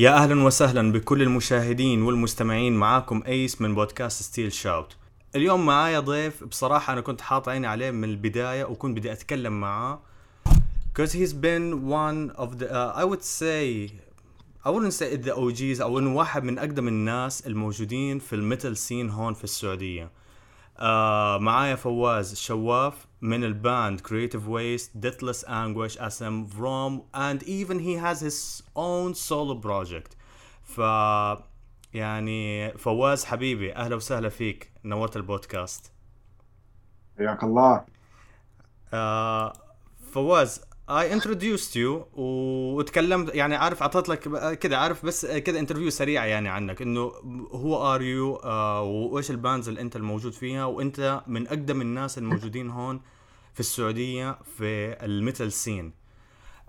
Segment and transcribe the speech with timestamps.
[0.00, 4.96] يا أهلا وسهلا بكل المشاهدين والمستمعين معاكم Ace من بودكاست Steel Shout.
[5.36, 10.00] اليوم معايا ضيف بصراحة أنا كنت حاط عيني عليه من البداية وكنت بدي أتكلم معاه.
[10.48, 13.90] Because he's been one of the uh, I would say
[14.64, 18.76] I wouldn't say the OGs أو إنه واحد من أقدم الناس الموجودين في ال metal
[18.76, 20.10] scene هون في السعودية.
[20.76, 20.82] uh,
[21.40, 23.09] معايا فواز شواف.
[23.21, 29.55] من الباند Creative Waste, Deathless Anguish, SM From and even he has his own solo
[29.55, 30.15] project
[30.63, 30.79] ف
[31.93, 35.91] يعني فواز حبيبي اهلا وسهلا فيك نورت البودكاست
[37.17, 37.85] حياك الله
[38.93, 39.53] آه
[40.11, 46.26] فواز I introduced you وتكلمت يعني عارف أعطيت لك كده عارف بس كده interview سريع
[46.26, 46.82] يعني عنك.
[46.82, 47.12] إنه
[47.52, 48.40] who are you
[48.84, 53.00] وإيش ال bands اللي أنت الموجود فيها؟ وأنت من أقدم الناس الموجودين هون
[53.54, 55.92] في السعودية في ال metal scene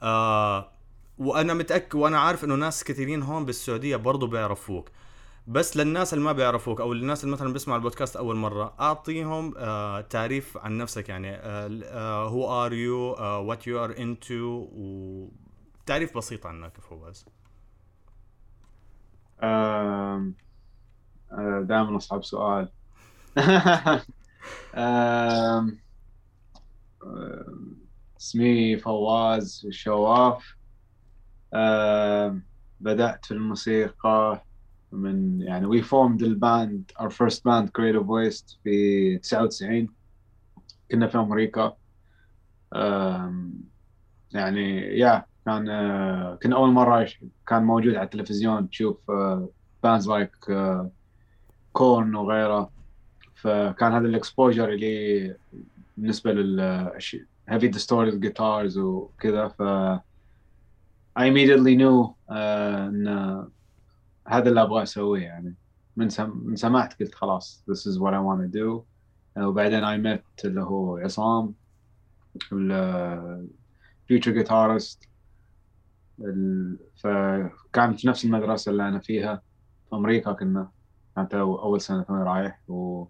[0.02, 0.72] آه
[1.18, 4.90] وأنا متأكد وأنا عارف إنه ناس كثيرين هون بالسعودية برضو بيعرفوك.
[5.52, 10.02] بس للناس اللي ما بيعرفوك أو للناس اللي مثلا بيسمعوا البودكاست أول مرة أعطيهم آه
[10.02, 11.38] تعريف عن نفسك يعني.
[12.30, 17.26] who are you what you are into وتعريف بسيط عنك فواز.
[19.44, 20.32] آه،
[21.62, 22.70] دائما أصعب سؤال.
[28.22, 30.56] اسمي فواز الشواف.
[32.80, 34.46] بدأت في الموسيقى
[34.92, 39.88] من يعني we formed ال band our first band Creative Waste في 99
[40.92, 41.74] كنا في أمريكا.
[42.76, 43.54] آم،
[44.32, 48.70] يعني yeah كان آه، كنا أول مرة ش- كان موجود على التلفزيون.
[48.70, 49.12] تشوف
[49.84, 50.32] bands like
[51.74, 52.72] Korn وغيره.
[53.36, 55.36] فكان هذا الاكسبوجر اللي
[55.98, 56.92] بالنسبة لل
[57.52, 59.48] heavy distorted guitars وكذا.
[59.48, 59.62] ف
[61.20, 63.48] I immediately knew آه، إن
[64.28, 65.56] هذا اللي أبغى أسويه يعني.
[65.98, 66.42] من سم...
[66.46, 68.84] من سمعت قلت خلاص this is what I want to do.
[69.38, 71.54] آه، وبعدين I met اللي هو عصام
[72.54, 73.48] ال
[74.12, 75.08] future guitarist.
[76.20, 76.78] ال...
[76.96, 79.42] فكان في نفس المدرسة اللي أنا فيها
[79.90, 80.72] في أمريكا كنا.
[81.16, 83.06] كانت أو- أول سنة ثاني رايح و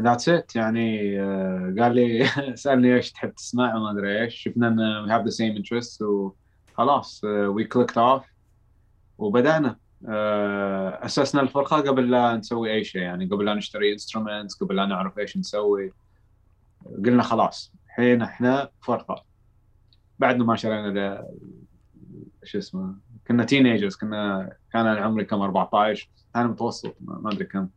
[0.00, 1.20] and that's it يعني.
[1.22, 4.34] آه، قال لي سألني إيش تحب تسمع وما أدري إيش.
[4.34, 8.26] شفنا إن we have the same interests وخلاص آه، we clicked off.
[9.18, 9.78] وبدأنا.
[10.08, 14.86] آه، أسسنا الفرقة قبل لا نسوي أي شيء يعني قبل لا نشتري instruments قبل لا
[14.86, 15.92] نعرف إيش نسوي.
[17.04, 19.24] قلنا خلاص الحين إحنا فرقة.
[20.18, 21.24] بعد ما شرينا
[22.44, 22.94] شو اسمه
[23.28, 27.68] كنا تينيجرز كنا كان عمري كم؟ 14 أنا متوسط ما أدري كم.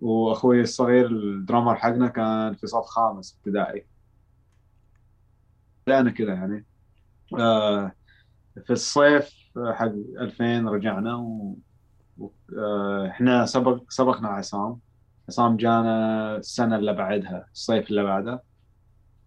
[0.00, 3.86] وأخوي الصغير الدرامر حقنا كان في صف خامس ابتدائي.
[5.86, 6.66] بدأنا كذا يعني.
[7.38, 7.92] آه،
[8.64, 11.56] في الصيف حق 2000 رجعنا و...
[12.58, 14.80] آه، إحنا سبق سبقنا عصام.
[15.28, 18.42] عصام جانا السنة اللي بعدها الصيف اللي بعده.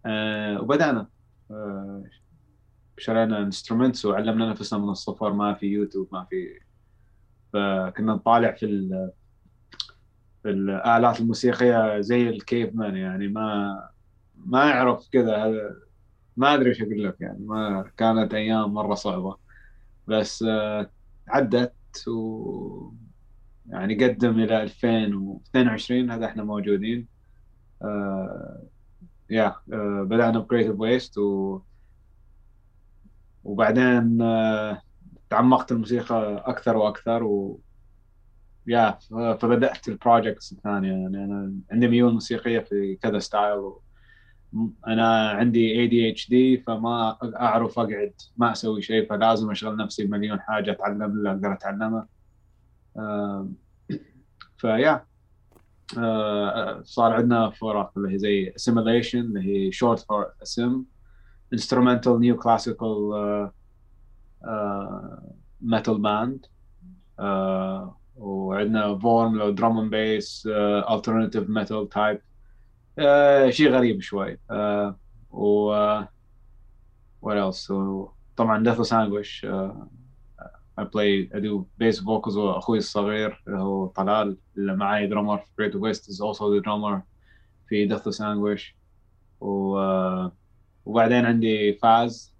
[0.06, 1.08] آه، وبدأنا.
[1.50, 2.04] آه،
[2.98, 5.32] شرينا instruments وعلمنا نفسنا من الصفر.
[5.32, 6.60] ما في يوتيوب ما في
[7.52, 9.10] فكنا نطالع في ال...
[10.42, 13.28] في الآلات الموسيقية زي ال caveman يعني.
[13.28, 13.88] ما
[14.36, 15.52] ما يعرف كذا
[16.36, 17.38] ما أدري إيش أقول لك يعني.
[17.46, 19.43] ما كانت أيام مرة صعبة.
[20.06, 20.90] بس آه،
[21.28, 21.74] عدت
[22.08, 22.92] و
[23.66, 27.08] يعني قدم إلى 2022 هذا إحنا موجودين
[27.82, 28.62] آه،
[29.30, 31.60] yeah آه، بدأنا ب Creative Waste و
[33.44, 34.82] وبعدين آه،
[35.30, 37.60] تعمقت الموسيقى أكثر وأكثر و
[38.66, 38.98] yeah
[39.40, 43.72] فبدأت ال projects الثانية يعني أنا عندي ميول موسيقية في كذا style.
[44.86, 51.02] أنا عندي ADHD فما أعرف أقعد ما أسوي شيء فلازم أشغل نفسي بمليون حاجة أتعلم
[51.02, 52.06] اللي أقدر اتعلمه
[52.98, 53.54] آم،
[54.56, 55.04] فيا
[55.98, 60.72] آه، صار عندنا فرق اللي هي زي assimilation اللي هي short for assim
[61.54, 63.48] instrumental new classical uh,
[64.46, 65.20] uh,
[65.62, 66.48] metal band.
[68.16, 72.20] وعندنا فورم لو drum and bass uh, alternative metal type.
[73.00, 74.94] Uh, شيء غريب شوي uh,
[75.30, 76.06] و uh,
[77.22, 79.72] what else و طبعا Anguish uh,
[80.76, 85.50] I play I do bass vocals واخوي الصغير اللي هو طلال اللي معي drummer في
[85.60, 87.00] Great West is also the drummer
[87.68, 88.74] في Deathless Anguish
[89.40, 90.30] و uh,
[90.84, 92.34] وبعدين عندي فاز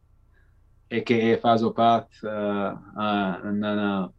[0.95, 2.27] aka فازوباث uh, uh,
[3.45, 4.13] ان أنا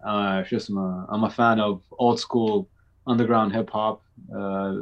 [0.00, 2.68] uh, شو اسمه I'm a fan of old school
[3.06, 4.00] underground hip hop
[4.32, 4.72] uh,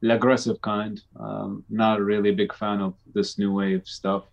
[0.00, 4.24] the aggressive kind um, not a really big fan of this new wave stuff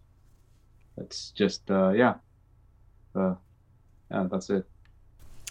[0.98, 2.16] it's just uh, yeah
[3.16, 3.36] uh,
[4.12, 4.66] yeah that's it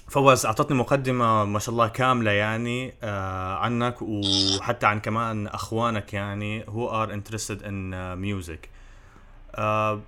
[0.09, 6.65] فواز اعطتني مقدمة ما شاء الله كاملة يعني آه عنك وحتى عن كمان اخوانك يعني
[6.65, 8.69] who are interested in uh, music.
[9.55, 10.01] آه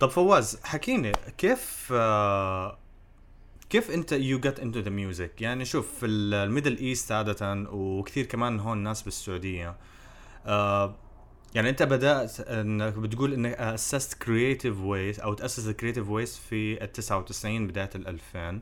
[0.00, 2.78] طب فواز حكيني كيف آه
[3.69, 8.25] كيف انت you get into the music يعني شوف في ال Middle East عادة وكثير
[8.25, 9.75] كمان هون ناس بالسعودية
[10.45, 10.95] آه
[11.55, 16.91] يعني انت بدأت انك بتقول انك اسست Creative Waste أو تأسس Creative Waste في ال
[16.91, 18.61] 99 بداية ال 2000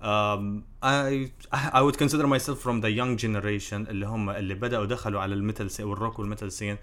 [0.00, 5.20] um, I I would consider myself from the young generation اللي هم اللي بدأوا دخلوا
[5.20, 6.76] على ال metal scene وال rock وال metal scene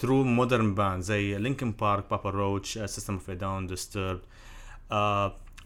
[0.00, 4.20] through modern bands زي Linkin Park Papa Roach System of a Down Disturbed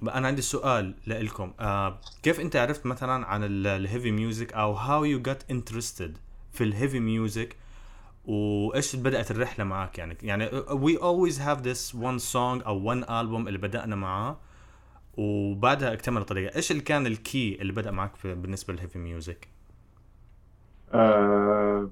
[0.09, 5.07] أنا عندي سؤال لكم uh, كيف أنت عرفت مثلا عن ال heavy music أو how
[5.07, 6.11] you got interested
[6.53, 7.57] في ال heavy music
[8.25, 13.47] وإيش بدأت الرحلة معك يعني؟ يعني we always have this one song أو one album
[13.47, 14.37] اللي بدأنا معاه
[15.17, 16.57] وبعدها اكتمل الطريقة.
[16.57, 19.49] إيش اللي كان ال key اللي بدأ معك بالنسبة لل heavy music
[20.95, 21.91] آه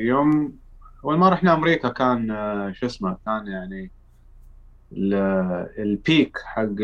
[0.00, 0.58] يوم
[1.04, 3.90] أول ما رحنا أمريكا كان آه شو اسمه كان يعني
[4.92, 6.74] ال peak حق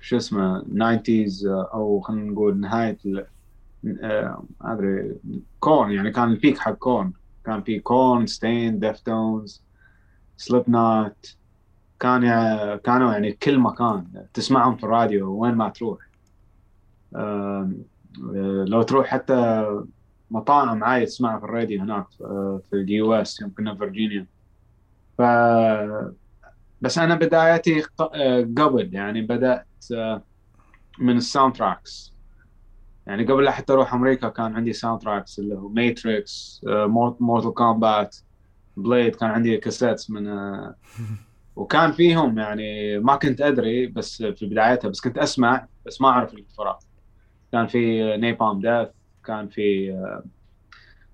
[0.00, 2.98] شو اسمه 90s آه، أو خلينا نقول نهاية
[4.02, 5.14] آه، ما أدري
[5.60, 7.12] Korn يعني كان ال peak حق Korn
[7.44, 9.64] كان في Korn Staind Deftones
[10.36, 11.36] Slipknot
[12.00, 12.20] كان
[12.76, 14.26] كانوا يعني كل مكان.
[14.34, 15.98] تسمعهم في الراديو وين ما تروح.
[18.66, 19.66] لو تروح حتى
[20.30, 22.06] مطاعم عادي تسمعها في الراديو هناك
[22.70, 24.26] في ال US يوم كنا في فيرجينيا.
[25.18, 25.22] ف
[26.82, 27.82] بس أنا بدايتي
[28.58, 29.68] قبل يعني بدأت
[30.98, 32.14] من ال soundtracks
[33.06, 36.60] يعني قبل لا حتى أروح أمريكا كان عندي soundtracks اللي هو Matrix
[37.20, 38.16] Mortal Kombat
[38.76, 40.28] Blade كان عندي cassettes من
[41.56, 46.34] وكان فيهم يعني ما كنت أدري بس في بدايتها بس كنت أسمع بس ما أعرف
[46.34, 46.78] الفرق
[47.52, 48.88] كان في Napalm Death
[49.24, 49.92] كان في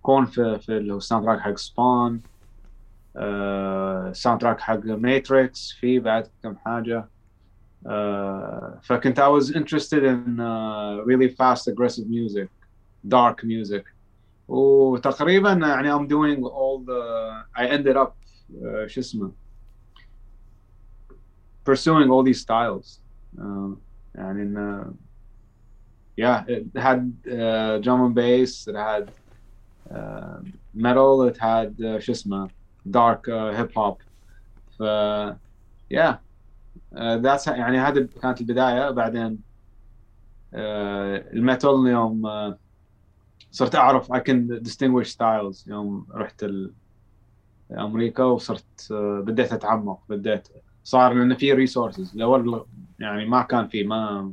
[0.02, 2.22] Korn في في ال soundtrack حق سبون
[4.11, 7.09] ساوند تراك حق ماتريكس في بعد كم حاجه
[7.85, 12.50] uh, فكنت I was interested in uh, really fast aggressive music
[13.07, 13.83] dark music
[14.47, 18.15] وتقريبا يعني I'm doing all the I ended up
[18.61, 19.31] uh, شو اسمه
[21.65, 23.00] pursuing all these styles
[23.39, 23.69] uh,
[24.15, 24.89] and in uh,
[26.17, 29.11] yeah it had uh, drum and bass it had
[29.95, 30.38] uh,
[30.73, 32.11] metal it had uh, شو
[32.96, 34.02] uh, hip hop.
[34.79, 34.82] ف
[35.94, 36.14] yeah.
[36.96, 38.90] that's يعني هذه كانت البداية.
[38.90, 39.38] بعدين
[40.54, 42.23] ال metal يوم
[43.50, 45.69] صرت أعرف I can distinguish styles.
[45.69, 46.46] يوم رحت
[47.73, 50.00] أمريكا وصرت بديت أتعمق.
[50.08, 50.49] بديت
[50.85, 52.64] صار لأن في resources الأول
[53.00, 54.32] يعني ما كان في ما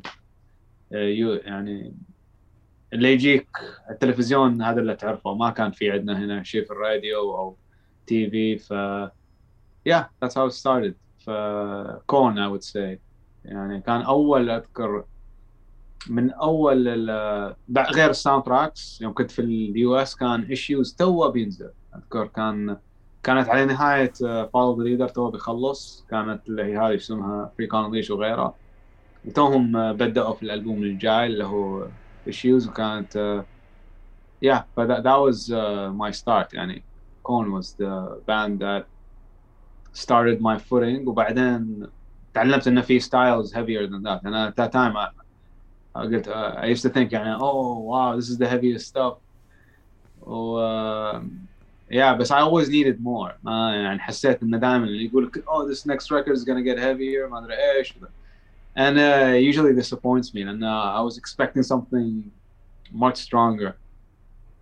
[0.92, 1.94] يعني
[2.94, 3.48] اللي يجيك
[3.90, 5.34] التلفزيون هذا اللي تعرفه.
[5.34, 7.58] ما كان في عندنا هنا شيء في الراديو أو
[8.08, 8.74] TV ف
[9.90, 10.94] yeah that's how it started
[11.26, 13.00] ف Korn I would say.
[13.46, 15.06] يعني كان أول أذكر
[16.10, 17.10] من أول
[17.78, 21.72] غير ال soundtracks يوم كنت في ال US كان Issues توه بينزل.
[21.96, 22.78] أذكر كان
[23.24, 24.14] كانت على نهاية
[24.54, 26.06] Follow the Leader توه بيخلص.
[26.10, 28.56] كانت اللي هي هذه اسمها Freak on a Leash وغيرها.
[29.26, 31.88] وتوهم بدأوا في الألبوم الجاي اللي هو
[32.28, 33.46] Issues وكانت
[34.46, 36.86] that was uh, my start يعني.
[37.25, 38.85] كون was the band that
[39.93, 41.87] started my footing وبعدين
[42.35, 45.09] تعلمت انه في styles heavier than that انا at that time I,
[45.97, 49.15] I قلت uh, I used to think يعني oh wow this is the heaviest stuff
[50.23, 51.23] و uh,
[51.91, 55.73] yeah بس I always needed more ما يعني حسيت انه دائما اللي يقول لك oh
[55.73, 57.95] this next record is gonna get heavier ما ادري ايش
[58.77, 62.31] and uh, usually disappoints me and uh, I was expecting something
[62.93, 63.77] much stronger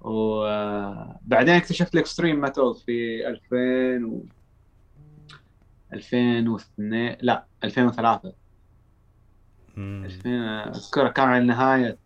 [0.04, 4.26] وبعدين اكتشفت ال extreme metal في 2000 و
[5.94, 8.34] 2002 لا 2003
[9.78, 12.00] 2000 أذكر كان على نهاية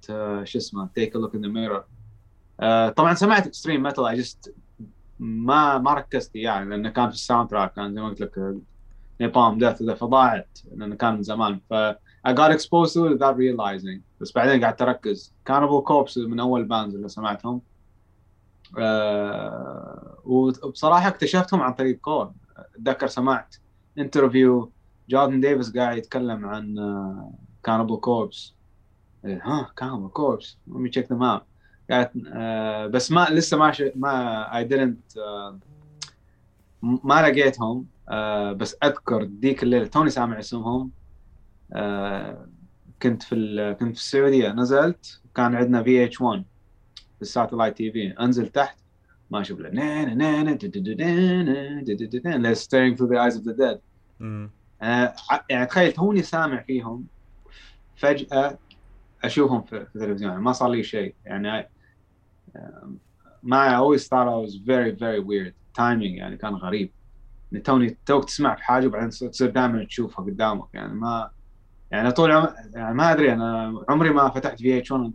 [0.43, 1.83] شو اسمه Take a Look in the Mirror
[2.91, 4.55] طبعا سمعت extreme metal I just
[5.19, 8.55] ما ما ركزت يعني لأنه كان في ال soundtrack كان زي ما قلت لك
[9.21, 11.59] Napalm Death فضاعت لأنه كان من زمان.
[11.69, 11.73] ف
[12.27, 13.99] I got exposed to it without realizing.
[14.21, 15.35] بس بعدين قعدت أركز.
[15.45, 17.61] Cannibal Corpse من أول bands اللي سمعتهم.
[18.77, 22.33] أه وبصراحة اكتشفتهم عن طريق Korn
[22.75, 23.55] أتذكر سمعت
[23.97, 24.73] interview
[25.09, 26.75] Jonathan Davis قاعد يتكلم عن
[27.63, 28.55] Cannibal Corpse.
[29.25, 30.59] ها Cannibal Corpse.
[30.69, 31.41] Let me check them out.
[31.89, 33.83] قاعد uh, بس ما لسه ما ش...
[33.95, 35.55] ما I didn't uh,
[36.81, 37.87] ما لقيتهم.
[38.55, 40.91] بس أذكر ذيك الليلة توني سامع اسمهم.
[41.73, 42.49] آه
[43.01, 44.49] كنت في ال- كنت في السعودية.
[44.49, 46.45] نزلت كان عندنا VH1
[47.17, 48.77] في ال satellite TV انزل تحت
[49.29, 49.69] ما أشوف له.
[49.69, 50.57] نانا نانا
[52.55, 53.77] Staring Through the Eyes of the Dead.
[54.19, 54.51] مم.
[54.81, 57.07] أنا ع- يعني تخيل توني سامع فيهم
[57.95, 58.59] فجأة
[59.23, 60.31] أشوفهم في التلفزيون.
[60.31, 61.15] يعني ما صار لي شيء.
[61.25, 61.69] يعني
[63.43, 65.53] ما I always thought I was very very weird.
[65.79, 66.91] timing يعني كان غريب.
[67.53, 70.67] إن توني توك تسمع في حاجة وبعدين تصير دائما تشوفها قدامك.
[70.73, 71.29] يعني ما
[71.91, 75.13] يعني طول عمر يعني ما أدري أنا عمري ما فتحت VH1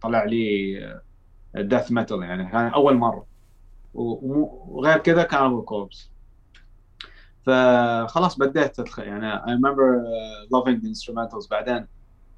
[0.00, 1.02] طلع لي
[1.56, 3.26] ال death metal يعني كان أول مرة.
[3.94, 6.10] وغير كذا كانوا ال Corpse
[7.46, 10.02] فخلاص بديت أدخل يعني I remember
[10.52, 11.86] loving instrumentals بعدين.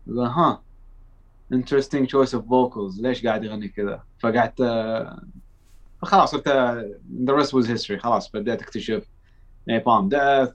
[0.09, 0.63] ها
[1.53, 5.25] interesting choice of vocals ليش قاعد يغني كذا؟ فقعدت uh،
[6.03, 9.07] فخلاص صرت the rest was history خلاص بديت أكتشف
[9.69, 10.51] Napalm Death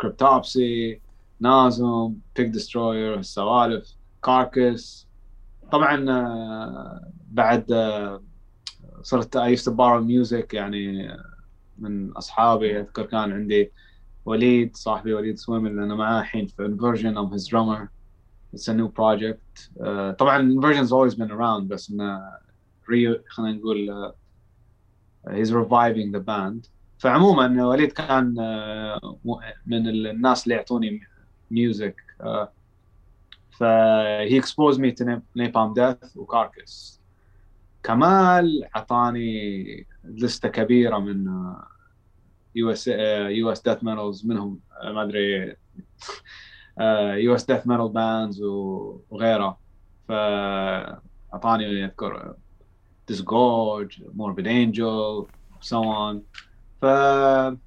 [0.00, 1.00] Cryptopsy
[1.40, 3.94] Nasum Pig Destroyer السوالف
[4.24, 5.08] Carcass
[5.70, 8.22] طبعا uh, بعد uh,
[9.02, 11.08] صرت I used to borrow music يعني
[11.78, 12.80] من أصحابي.
[12.80, 13.72] أذكر كان عندي
[14.24, 17.90] وليد صاحبي وليد سويم اللي أنا معاه الحين في Inversion of his drummer.
[18.54, 19.70] It's a new project.
[20.18, 22.20] طبعا Inversion's always been around بس إنه
[22.90, 24.12] ريو خلينا نقول
[25.26, 26.68] uh, he's reviving the band.
[26.98, 28.34] فعموما وليد كان
[29.66, 31.00] من الناس اللي يعطوني
[31.50, 32.46] music uh,
[33.62, 33.64] ف
[34.28, 35.04] he exposed me to
[35.38, 37.00] Napalm Death و Carcass
[37.82, 41.26] كمال اعطاني لستة كبيرة من
[42.54, 42.88] US
[43.28, 45.56] US death metals منهم آه، ما أدري
[47.24, 48.42] US death metal bands
[49.10, 49.58] وغيره
[50.08, 52.34] فأعطاني أذكر
[53.06, 55.28] Disgorge, Morbid Angel,
[55.60, 56.22] so on.
[56.82, 56.84] ف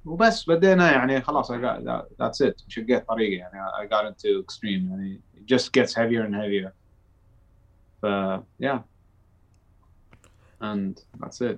[0.04, 2.54] وبس بدينا يعني خلاص that's it.
[2.68, 3.70] شقيت طريقي يعني.
[3.70, 5.20] I got into extreme يعني.
[5.36, 6.72] It just gets heavier and heavier.
[8.02, 8.06] ف
[8.62, 8.78] yeah.
[10.60, 11.56] And that's it.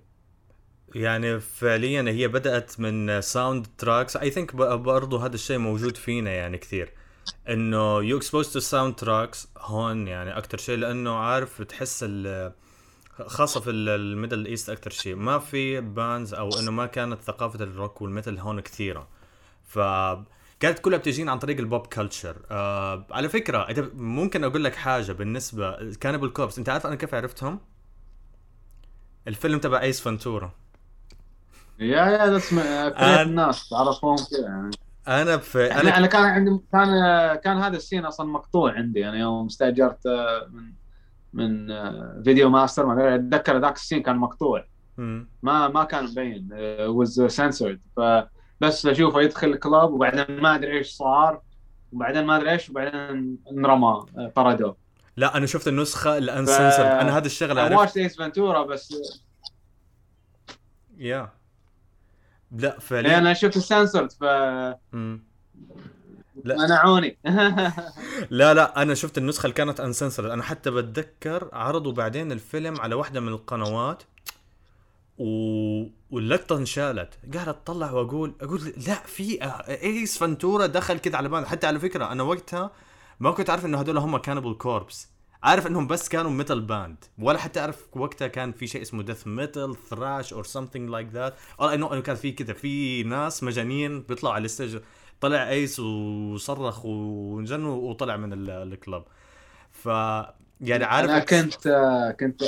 [0.94, 6.92] يعني فعليا هي بدأت من soundtracks I think برضه هذا الشيء موجود فينا يعني كثير.
[7.48, 12.52] إنه you expose to soundtracks هون يعني أكثر شيء لأنه عارف بتحس ال
[13.26, 15.14] خاصة في ال- الـ Middle East أكثر شيء.
[15.16, 19.08] ما في bands أو إنه ما كانت ثقافة ال rock وال metal هون كثيرة.
[19.64, 19.78] ف
[20.60, 24.74] كانت كلها بتجينا عن طريق ال pop culture آه على فكرة انت ممكن أقول لك
[24.74, 27.60] حاجة بالنسبة Cannibal Corpse أنت عارف أنا كيف عرفتهم؟
[29.28, 30.50] الفيلم تبع Ace Ventura
[31.78, 32.58] yeah yeah that's كل
[33.04, 34.70] الناس تعرفهم كذا يعني.
[35.08, 36.88] أنا في أنا أنا أنا كان عندي كان
[37.44, 40.06] كان هذا ال scene أصلا مقطوع عندي أنا يوم استاجرت
[40.52, 40.72] من
[41.32, 44.64] من آه، Video Master ما أتذكر ذاك ال scene كان مقطوع.
[45.42, 46.48] ما ما كان مبين
[47.04, 47.78] was censored.
[47.96, 51.40] فبس أشوفه يدخل الكلاب وبعدين ما أدري إيش صار
[51.92, 54.76] وبعدين ما أدري إيش وبعدين انرمى آه، طردوه.
[55.16, 58.94] لا أنا شفت النسخة ال uncensored أنا هذا الشغله أنا watched Ace Ventura بس
[60.98, 61.32] yeah
[62.52, 64.24] لا إيه، فعليا أنا شفت السنسورد ف
[64.92, 65.27] مم.
[66.44, 66.56] لا.
[66.56, 67.18] منعوني.
[68.30, 72.94] لا لا أنا شفت النسخة اللي كانت uncensored أنا حتى بتذكر عرضوا بعدين الفيلم على
[72.94, 74.02] واحدة من القنوات
[75.18, 75.24] و...
[76.10, 77.14] واللقطة انشالت.
[77.34, 81.46] قاعد اطلع واقول أقول لا في Ace Ventura دخل كذا على بالي.
[81.46, 82.70] حتى على فكرة أنا وقتها
[83.20, 85.08] ما كنت عارف انه هذول هم Cannibal Corpse
[85.42, 89.26] عارف إنهم بس كانوا metal band ولا حتى أعرف وقتها كان في شيء اسمه death
[89.26, 94.34] metal thrash or something like that know إنه كان في كذا في ناس مجانين بيطلعوا
[94.34, 94.78] على ال stage
[95.20, 99.04] طلع Ace وصرخ وجن وطلع من ال- الكلب
[99.70, 99.86] ف
[100.60, 101.68] يعني عارف أنا كنت
[102.20, 102.42] كنت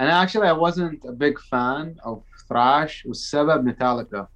[0.00, 2.18] أنا actually I wasn't a big fan of
[2.48, 4.28] thrash والسبب ميتاليكا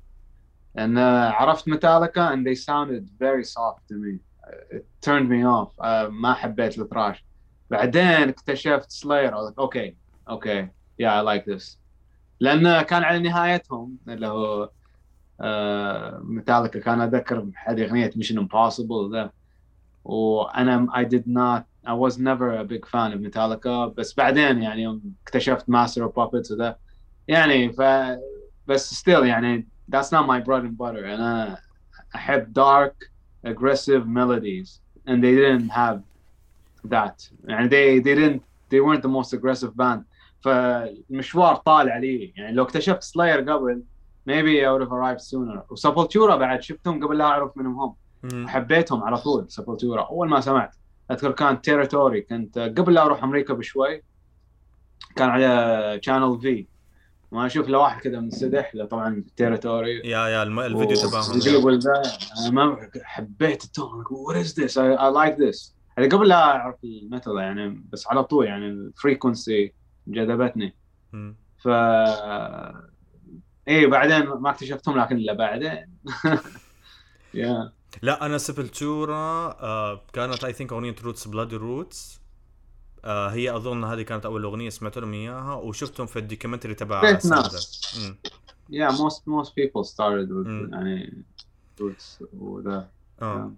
[0.74, 4.18] لأن عرفت Metallica and they sounded very soft to me.
[4.76, 5.80] It turned me off.
[5.80, 7.24] آه، ما حبيت ال thrash
[7.70, 9.96] بعدين اكتشفت Slayer okay
[10.28, 10.68] okay
[11.02, 11.76] yeah I like this.
[12.40, 14.70] لأن كان على نهايتهم اللي هو
[16.23, 19.31] ميتاليكا كان اتذكر هذه اغنيه ميشن امبوسيبل ذا
[20.03, 24.83] وانا I did not I was never a big fan of Metallica بس بعدين يعني
[24.83, 26.75] يوم اكتشفت Master of Puppets وذا
[27.27, 27.81] يعني ف
[28.67, 31.57] بس still يعني that's not my bread and butter انا
[32.15, 33.09] احب dark
[33.47, 35.99] aggressive melodies and they didn't have
[36.87, 40.03] that يعني they they didn't they weren't the most aggressive band
[40.41, 43.83] فالمشوار طال علي يعني لو اكتشفت سلاير قبل
[44.28, 45.62] maybe I would have arrived sooner.
[45.70, 47.80] و Sepultura بعد شفتهم قبل لا أعرف من هم.
[47.80, 48.48] هم مم.
[48.48, 50.74] حبيتهم على طول Sepultura أول ما سمعت
[51.10, 54.02] أذكر كان Territory كنت قبل لا أروح أمريكا بشوي
[55.16, 56.66] كان على Channel V
[57.32, 60.60] ما أشوف له واحد كذا منسدح له طبعا تيريتوري yeah yeah الم...
[60.60, 61.40] الفيديو تبعهم.
[62.38, 64.04] أنا ما حبيت ال tone.
[64.10, 68.46] What is this I like this قبل لا أعرف ال metal يعني بس على طول
[68.46, 69.72] يعني ال frequency
[70.06, 70.74] جذبتني.
[71.58, 71.68] ف
[73.68, 75.98] إيه بعدين ما اكتشفتهم لكن إلا بعدين.
[77.34, 77.72] yeah.
[78.02, 79.14] لا أنا Sepultura
[79.62, 82.20] آه كانت I think أغنية Roots Bloody Roots
[83.04, 87.18] آه هي أظن هذه كانت أول أغنية سمعت لهم إياها وشفتهم في ال documentary تبع
[89.32, 90.70] most people started with مم.
[90.74, 91.24] يعني
[91.80, 92.88] roots وذا
[93.22, 93.52] آه.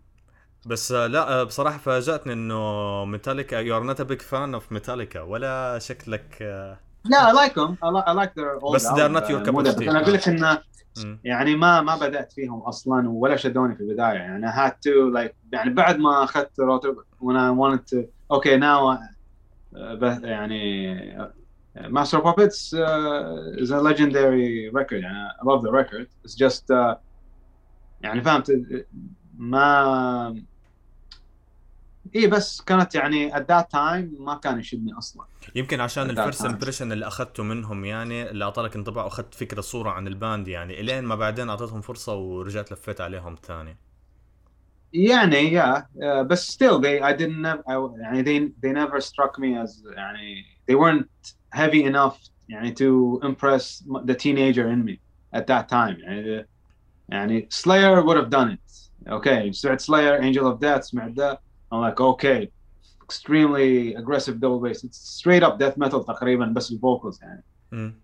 [0.66, 4.72] بس آه لا آه بصراحة فاجأتني إنه Metallica you are not a big fan of
[4.72, 8.86] Metallica ولا شكلك آه لا I like them I like, I like their old بس
[8.86, 9.20] they are albums.
[9.20, 9.88] not your cup of tea.
[9.88, 10.58] أنا أقول لك انه.
[11.24, 15.34] يعني ما ما بدات فيهم أصلا ولا شدوني في البدايه يعني I had to like
[15.52, 17.96] يعني بعد ما اخذت روتر I wanted to
[18.36, 18.98] okay now
[19.74, 25.70] uh, يعني uh, Master of Puppets uh, is a legendary record يعني I love the
[25.72, 26.96] record it's just uh,
[28.02, 28.52] يعني فهمت
[29.38, 30.42] ما
[32.14, 35.24] إيه بس كانت يعني at that time ما كان يشدني أصلا.
[35.54, 36.44] يمكن عشان ال first.
[36.44, 40.48] impression اللي أخذته منهم يعني اللي اعطى لك انطباع وأخذت فكرة صورة عن ال band
[40.48, 43.76] يعني إلين ما بعدين اعطيتهم فرصة ورجعت لفيت عليهم ثاني.
[44.92, 45.78] يعني yeah.
[45.78, 47.46] Uh, but still they I didn't
[48.00, 53.84] يعني they they never struck me as يعني they weren't heavy enough يعني to impress
[54.04, 54.98] the teenager in me
[55.36, 56.00] at that time.
[56.00, 56.46] يعني
[57.08, 58.70] يعني Slayer would have done it.
[59.08, 59.50] Okay.
[59.50, 61.40] سمعت Slayer Angel of Death سمعت ده.
[61.72, 62.50] I'm like okay
[63.04, 67.44] extremely aggressive double bass it's straight up death metal تقريبا بس ال vocals يعني.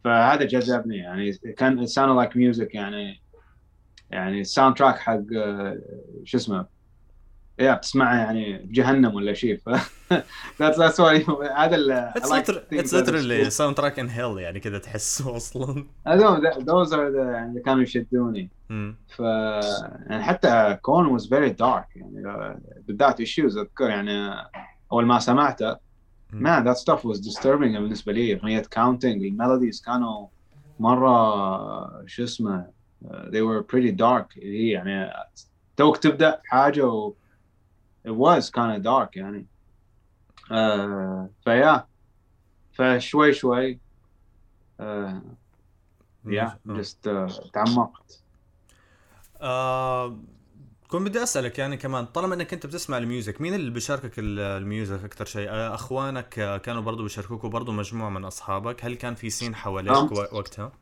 [0.04, 3.22] فهذا جذبني يعني كان it sounded like music يعني
[4.10, 5.78] يعني ال soundtrack حق آه،
[6.24, 6.66] شو اسمه
[7.58, 9.70] يا بتسمعه يعني بجهنم ولا شيء ف
[10.60, 12.30] that's that's why هذا ال It's,
[12.72, 15.84] it's that literally it's soundtrack in hell يعني كذا تحسه أصلا.
[16.06, 18.50] Those are the يعني اللي كانوا يشدوني.
[19.08, 24.34] ف يعني حتى كون was very dark يعني آه، بالذات issues أذكر يعني
[24.92, 25.76] أول ما سمعته
[26.32, 28.34] man that stuff was disturbing بالنسبة لي.
[28.34, 30.26] اغنيه counting الميلوديز كانوا
[30.80, 32.66] مرة شو اسمه
[33.04, 34.38] uh, they were pretty dark.
[34.42, 35.12] هي يعني
[35.76, 37.12] توك تبدأ حاجة و
[38.06, 39.46] it was kind of dark يعني
[40.50, 41.86] uh, ف yeah
[42.72, 43.80] فشوي شوي
[44.82, 45.20] uh,
[46.28, 48.22] yeah just uh, تعمقت.
[49.40, 50.18] آه
[50.88, 54.40] كنت بدي أسألك يعني كمان طالما إنك أنت بتسمع ال music مين اللي بيشاركك ال-
[54.40, 56.28] ال music أكثر شيء؟ آه، أخوانك
[56.64, 60.72] كانوا برضو بيشاركوك وبرضو مجموعة من أصحابك هل كان في scene حواليك وقتها؟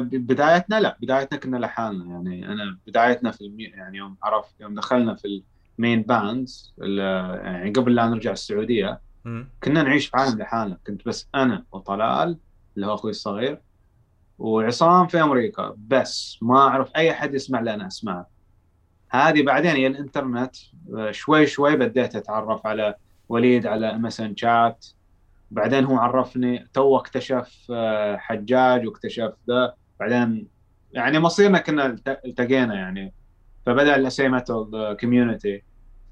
[0.00, 2.04] بدايتنا لا بدايتنا كنا لحالنا.
[2.04, 3.64] يعني أنا بدايتنا في المي...
[3.64, 5.42] يعني يوم عرفت يوم دخلنا في
[5.78, 9.00] ال main bands يعني قبل لا نرجع السعودية.
[9.64, 10.78] كنا نعيش في عالم لحالنا.
[10.86, 12.38] كنت بس أنا وطلال
[12.76, 13.60] اللي هو أخوي الصغير
[14.38, 15.74] وعصام في أمريكا.
[15.88, 18.34] بس ما أعرف أي حد يسمع لي أنا اسمعه
[19.10, 20.56] هذه بعدين هي الإنترنت
[21.10, 22.94] شوي شوي بديت أتعرف على
[23.28, 24.86] وليد على MSN chat
[25.54, 29.74] بعدين هو عرفني تو اكتشف آه، حجاج واكتشف ذا.
[30.00, 30.48] بعدين
[30.92, 33.14] يعني مصيرنا كنا الت- التقينا يعني.
[33.66, 35.62] فبدأ ال SA metal community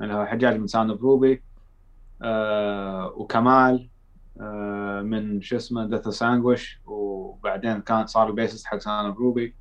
[0.01, 1.43] اللي هو حجاج من Sound Ruby
[3.17, 3.89] وكمال
[4.41, 9.55] آه، من شو اسمه Deathless Anguish وبعدين كان صار ال bassist حق Sound of Ruby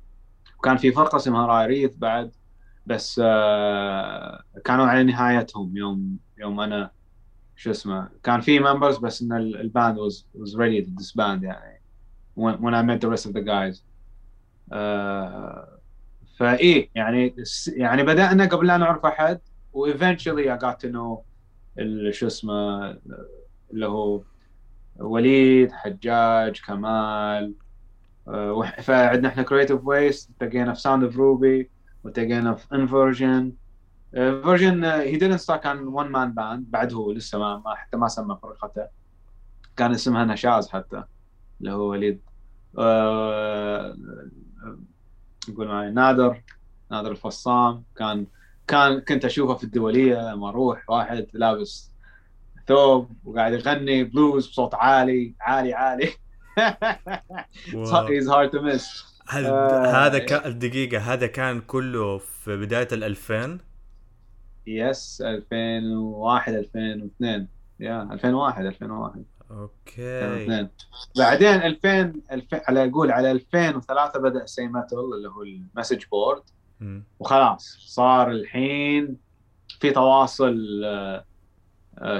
[0.58, 2.32] وكان في فرقة اسمها رايريث بعد
[2.86, 6.90] بس آه، كانوا على نهايتهم يوم يوم أنا
[7.62, 11.42] شو اسمه كان في members بس إن ال- ال band was was ready to disband
[11.42, 11.80] يعني.
[12.36, 13.82] When, when I met the rest of the guys.
[14.72, 15.78] آه
[16.38, 17.34] فإيه يعني
[17.76, 19.40] يعني بدأنا قبل لا نعرف أحد
[19.72, 21.18] و eventually I got to know
[22.10, 22.90] شو اسمه
[23.72, 24.22] اللي هو
[24.96, 27.54] وليد حجاج كمال.
[28.28, 31.70] آه، فعندنا إحنا Creative Waste التقينا في Sound of Ruby
[32.04, 33.52] والتقينا في انفرجن
[34.12, 38.38] فيرجن هي didn't start كان one man band بعد هو لسه ما, حتى ما سمى
[38.42, 38.86] فرقته
[39.76, 41.04] كان اسمها نشاز حتى
[41.60, 42.20] اللي هو وليد.
[42.78, 43.96] آه،
[45.48, 46.42] نقول معي نادر.
[46.90, 47.84] نادر الفصام.
[47.96, 48.26] كان
[48.66, 51.92] كان كنت أشوفه في الدولية لما أروح واحد لابس
[52.68, 56.06] ثوب وقاعد يغني بلوز بصوت عالي عالي عالي.
[58.52, 59.12] to miss.
[59.28, 60.06] هل آه.
[60.06, 63.71] هذا كان دقيقة هذا كان كله في بداية ال 2000
[64.66, 67.48] يس 2001 2002
[67.80, 70.24] yeah 2001 2001 okay.
[70.24, 70.68] 2002
[71.18, 76.42] بعدين 2000 2000 على أقول على 2003 بدأ SA Metal اللي هو ال message board.
[77.18, 79.16] وخلاص صار الحين
[79.80, 80.56] في تواصل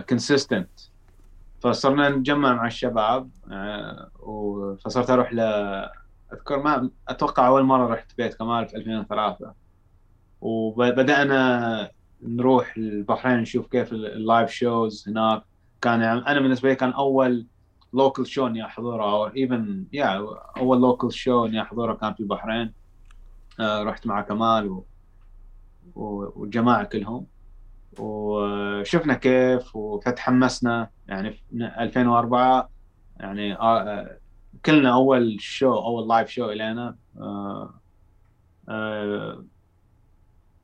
[0.08, 0.70] consistent
[1.60, 3.30] فصرنا نتجمع مع الشباب
[4.84, 5.40] فصرت أروح ل
[6.32, 9.54] أذكر ما أتوقع أول مرة رحت بيت كمال في 2003
[10.40, 11.90] وبدانا
[12.22, 15.42] نروح البحرين نشوف كيف ال live shows هناك.
[15.80, 17.46] كان يعني أنا بالنسبة لي كان أول
[17.92, 22.74] local show إني أحضره أو even yeah أول local show إني أحضره كان في البحرين
[23.60, 24.86] آه رحت مع كمال و...
[25.94, 27.26] والجماعه كلهم.
[27.98, 31.42] وشفنا كيف فتحمسنا يعني في
[31.78, 32.70] 2004
[33.20, 34.18] يعني آه, آه،
[34.66, 36.98] كلنا أول show أول live show إلينا.
[37.16, 37.80] آه
[38.68, 39.44] آه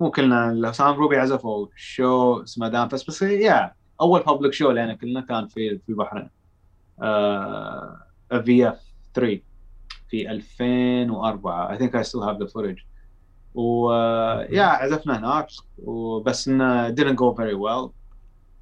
[0.01, 4.95] مو كلنا Sound of Ruby عزفوا شو اسمه دانفس بس yeah أول public show لنا
[4.95, 6.31] كلنا كان في في البحرين
[8.45, 8.81] في F
[9.15, 9.41] 3
[10.09, 12.85] في 2004 I think I still have the footage.
[13.55, 13.93] و
[14.51, 15.47] yeah عزفنا هناك
[15.79, 17.91] وبس إنه didn't go very well.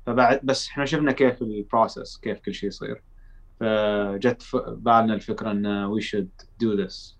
[0.06, 3.02] فبعد بس إحنا شفنا كيف ال process كيف كل شيء يصير.
[3.60, 6.28] فجت بالنا الفكرة إن we should
[6.60, 7.18] do this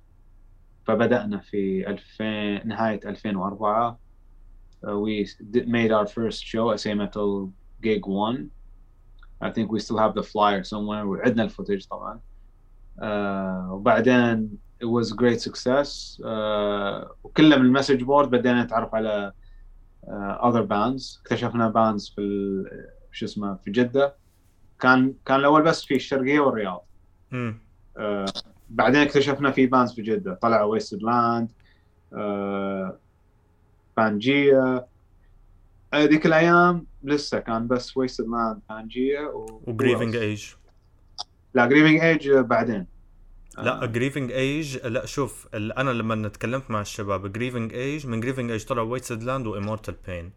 [0.87, 4.06] فبدأنا في 2000 نهاية 2004
[4.85, 5.27] uh, we
[5.67, 8.51] made our first show SA Metal Gig 1
[9.41, 11.05] I think we still have the flyer somewhere.
[11.05, 12.21] وعدنا ال footage طبعا
[12.99, 16.21] uh, وبعدين it was a great success.
[16.21, 19.33] Uh, وكله من ال message board بدينا نتعرف على
[20.07, 21.21] uh, other bands.
[21.21, 22.65] اكتشفنا bands في
[23.13, 24.17] شو اسمه في جدة.
[24.81, 26.87] كان كان الأول بس في الشرقية والرياض.
[27.97, 28.27] آه
[28.71, 30.35] بعدين اكتشفنا في bands في جدة.
[30.35, 31.53] طلعوا Wasted Land
[32.13, 32.99] آه
[33.97, 34.87] Pangaea
[35.95, 39.21] هذيك الأيام لسه كان بس Wasted Land Pangaea
[39.67, 40.47] و Grieving Age
[41.55, 42.87] لا Grieving Age بعدين
[43.59, 48.65] لا Grieving Age لا شوف أنا لما تكلمت مع الشباب Grieving Age من Grieving Age
[48.65, 50.33] طلع Wasted Land و Immortal Pain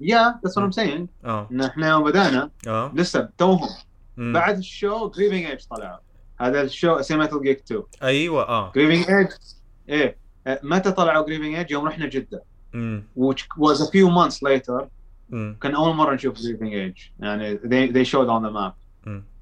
[0.00, 1.08] yeah that's what I'm saying
[1.64, 3.68] إحنا يوم بدانا آه لسه توهم
[4.16, 5.98] بعد ال show Grieving Age طلعوا
[6.40, 9.28] هذا ال show SA Metal Gig 2 أيوه آه Grieving Age
[9.88, 10.16] إيه
[10.62, 12.42] متى طلعوا Grieving Age يوم رحنا جده
[12.76, 14.84] امم which was a few months later.
[15.60, 18.72] كان أول مرة نشوف Grieving Age يعني they, they showed on the map.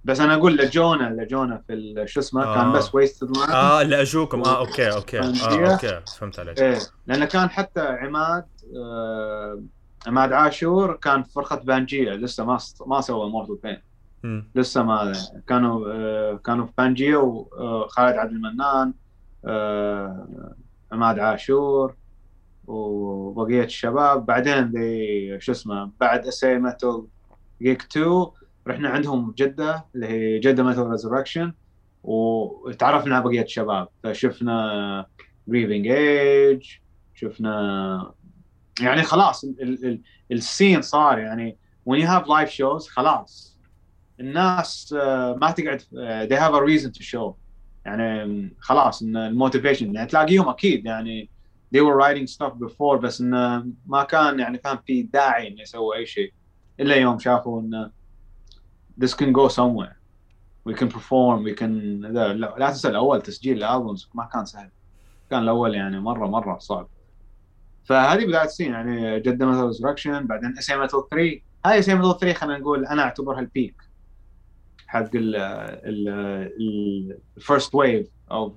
[0.05, 2.55] بس أنا أقول لجونا لجونا في شو اسمه؟ آه.
[2.55, 5.21] كان بس Wasted Land آه اللي اجوكم آه okay okay.
[5.21, 6.01] آه okay.
[6.19, 6.59] فهمت عليك.
[6.61, 6.79] إيه.
[7.07, 8.45] لأنه كان حتى عماد
[8.77, 9.63] آه
[10.07, 15.13] عماد عاشور كان في فرقة Pangaea لسه ما ما سوى Immortal Pain لسه ما
[15.49, 18.93] كانوا آه كانوا في Pangaea وخالد عبد المنان
[19.45, 20.55] آه
[20.93, 21.95] عماد عاشور.
[22.67, 24.27] وبقية الشباب.
[24.27, 27.07] بعدين دي شو اسمه بعد SA Metal
[27.63, 28.27] Gig 2
[28.67, 31.53] رحنا عندهم جدة اللي هي Jeddah Metal Resurrection
[32.03, 33.89] وتعرفنا على بقية الشباب.
[34.03, 35.07] فشفنا
[35.47, 36.71] Grieving Age
[37.15, 38.13] شفنا
[38.81, 39.45] يعني خلاص
[40.33, 41.57] ال scene صار يعني
[41.91, 43.59] when you have live shows خلاص.
[44.21, 44.93] الناس
[45.41, 45.81] ما تقعد
[46.31, 47.33] they have a reason to show.
[47.87, 51.31] يعني خلاص إن ال motivation يعني تلاقيهم أكيد يعني
[51.73, 55.97] they were writing stuff before بس إنه ما كان يعني فاهم في داعي إنه يسوي
[55.97, 56.33] أي شيء.
[56.81, 57.91] إلا يوم شافوا إنه
[59.05, 59.97] this can go somewhere.
[60.69, 64.71] We can perform we can لا, لا تنسى اول تسجيل ال albums ما كان سهل.
[65.31, 66.89] كان الأول يعني مرة مرة صعب.
[67.85, 72.03] فهذه بداية ال scene يعني Jeddah Metal Resurrection بعدين اس ام 3 هاي اس ام
[72.03, 73.75] 3 خلينا نقول أنا أعتبرها ال peak
[74.87, 75.37] حق ال
[77.37, 78.53] ال first wave of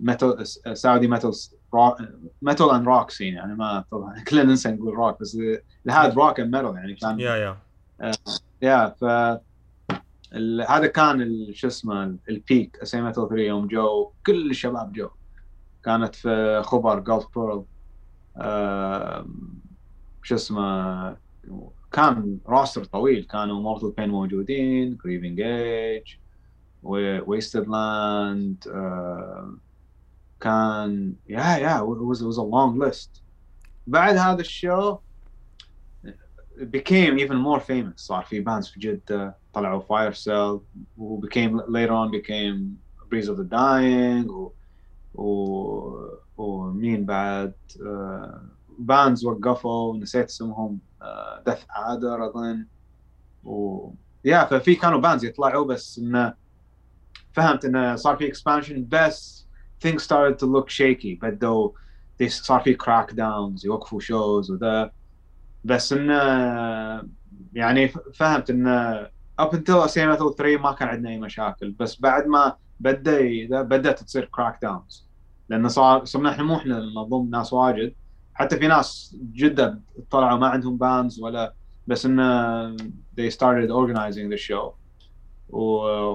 [0.00, 0.46] metal
[0.78, 1.32] Saudi metal
[2.42, 5.38] metal and rock scene يعني ما طبعا كلنا ننسى نقول روك بس
[5.90, 7.56] هذا rock and metal يعني كان yeah yeah
[8.62, 9.04] yeah ف
[10.68, 15.08] هذا كان شو اسمه ال peak SM3 يوم جو كل الشباب جو.
[15.84, 17.64] كانت في خبر Gulf Pearl
[20.22, 21.16] شو اسمه
[21.92, 25.40] كان roster طويل كانوا Immortal Pain موجودين Grieving
[26.86, 28.64] Age Wasted Land
[30.40, 33.22] كان yeah yeah it was, it was a long list.
[33.86, 34.98] بعد هذا الشو
[36.58, 37.96] became even more famous.
[37.96, 40.60] صار في بانز في جدة طلعوا فاير سيل
[40.96, 42.78] و became later on became
[43.10, 44.52] Breeze of the Dying و
[45.14, 46.12] و...
[46.36, 47.54] ومين بعد
[47.86, 48.42] آه
[48.78, 50.78] بانز وقفوا نسيت اسمهم
[51.46, 52.66] دث عادر أظن.
[53.44, 53.90] و
[54.24, 56.41] يا ففي كانوا بانز يطلعوا بس إنه
[57.32, 59.46] فهمت انه صار في اكسبانشن بس
[59.86, 61.70] things started to look shaky بدوا
[62.28, 64.92] صار في crackdowns يوقفوا shows وذا.
[65.64, 66.14] بس انه
[67.52, 69.04] يعني فهمت انه
[69.42, 71.70] up until SM3 ما كان عندنا أي مشاكل.
[71.70, 75.06] بس بعد ما بدأ بدأت تصير crackdowns
[75.48, 77.94] لأنه صار صرنا إحنا مو إحنا نضم ناس واجد.
[78.34, 81.54] حتى في ناس جدا طلعوا ما عندهم bands ولا
[81.86, 82.76] بس انه
[83.20, 84.81] they started organizing the show.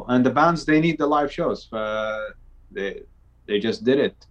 [0.09, 1.75] and the bands they need the live shows ف
[2.71, 3.03] they
[3.47, 4.27] they just did it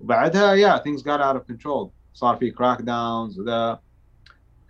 [0.00, 3.80] وبعدها yeah things got out of control صار في crack downs وذا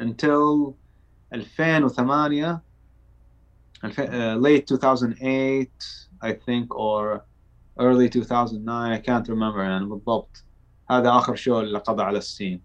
[0.03, 0.75] until
[1.33, 2.61] 2008
[3.85, 5.71] uh, late 2008
[6.23, 7.25] I think or
[7.79, 10.45] early 2009 I can't remember يعني بالضبط
[10.91, 12.63] هذا اخر شو اللي قضى على السين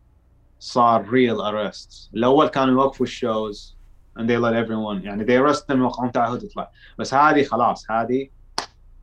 [0.60, 3.76] صار real arrests الاول كانوا يوقفوا الشوز
[4.19, 8.29] and they let everyone يعني they arrest them يوقعون تعهد يطلع بس هذه خلاص هذه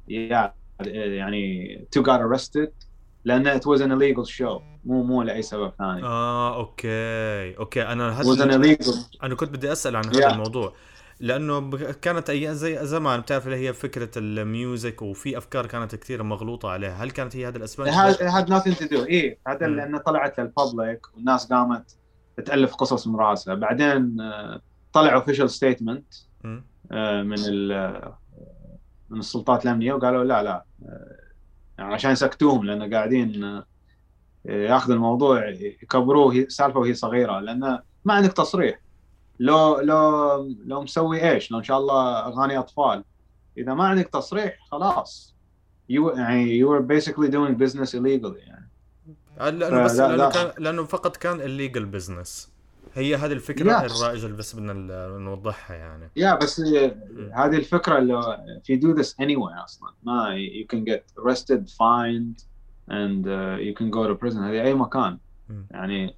[0.09, 0.49] yeah
[0.87, 2.69] يعني two got arrested
[3.25, 6.03] لأن it was an illegal show مو مو لأي سبب ثاني.
[6.03, 7.81] آه okay okay.
[7.81, 9.23] أنا it was an illegal.
[9.23, 10.31] أنا كنت بدي أسأل عن هذا yeah.
[10.31, 10.73] الموضوع.
[11.19, 11.69] لأنه
[12.01, 16.69] كانت أيام زي زمان بتعرف اللي هي فكرة ال music وفي أفكار كانت كثير مغلوطة
[16.69, 17.03] عليها.
[17.03, 19.05] هل كانت هي هذه الأسباب؟ It had nothing to do.
[19.05, 21.97] إيه هذا لأنه طلعت لل public والناس قامت
[22.45, 23.55] تألف قصص من رأسها.
[23.55, 24.17] بعدين
[24.97, 26.13] طلع official statement
[26.91, 27.67] من
[29.09, 30.65] من السلطات الأمنية وقالوا لا لا
[31.77, 33.61] يعني عشان يسكتوهم لأن قاعدين
[34.45, 38.79] ياخذ الموضوع يكبروه سالفة وهي صغيرة لأن ما عندك تصريح.
[39.39, 43.03] لو لو لو مسوي إيش؟ لو إن شاء الله أغاني أطفال.
[43.57, 45.35] إذا ما عندك تصريح خلاص.
[45.91, 48.69] You يعني you were basically doing business illegally يعني.
[49.39, 52.49] لأنه بس لأنه, كان لأنه فقط كان illegal business.
[52.97, 53.85] هي هذه الفكرة.
[53.85, 54.73] الرائجة اللي بس بدنا
[55.07, 56.09] نوضحها يعني.
[56.15, 56.59] يا yeah, بس
[57.33, 62.43] هذه الفكرة اللي if you do this anyway أصلا ما you can get arrested fined
[62.89, 64.37] and uh, you can go to prison.
[64.37, 65.17] هذه أي مكان.
[65.71, 66.15] يعني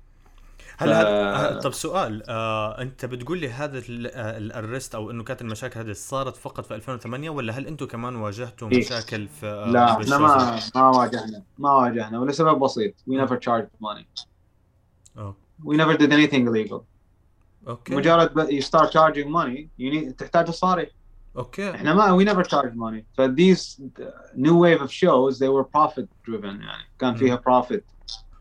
[0.78, 5.92] هل, هل طب سؤال آه أنت بتقول لي هذا الارست أو إنه كانت المشاكل هذه
[5.92, 10.60] صارت فقط في 2008 ولا هل أنتم كمان واجهتوا؟ مشاكل في آه لا إحنا ما
[10.76, 12.94] ما واجهنا ما واجهنا ولسبب بسيط.
[13.10, 14.26] We never charged money.
[15.18, 15.49] okay.
[15.64, 16.86] We never did anything illegal.
[17.68, 20.90] okay مجرد you start charging money you need تحتاج تصاريح
[21.38, 23.04] okay إحنا ما we never charged money.
[23.14, 23.82] ف these
[24.36, 26.90] new wave of shows they were profit driven يعني.
[27.00, 27.82] كان فيها profit.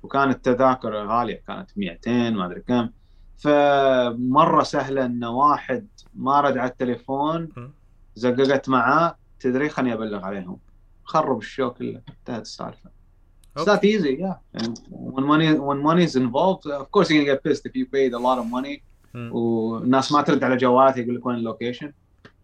[0.02, 2.90] وكانت التذاكر غالية كانت 200 ما أدري كم.
[3.36, 7.48] فمرة سهلة إن واحد ما رد على التليفون
[8.14, 10.60] زققت معاه تدري خليني أبلغ عليهم.
[11.04, 12.02] خرب ال show كله.
[12.08, 12.90] انتهت السالفة.
[13.58, 14.36] It's not easy, yeah.
[14.60, 14.72] And
[15.16, 18.12] when money when money is involved, of course you're gonna get pissed if you paid
[18.14, 18.82] a lot of money.
[19.14, 21.92] والناس ما ترد على جوالاتي يقول لك وين ال location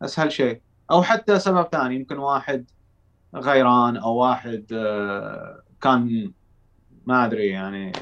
[0.03, 0.61] أسهل شيء.
[0.91, 2.65] أو حتى سبب ثاني يمكن واحد
[3.35, 4.65] غيران أو واحد
[5.81, 6.33] كان
[7.07, 7.93] ما أدري يعني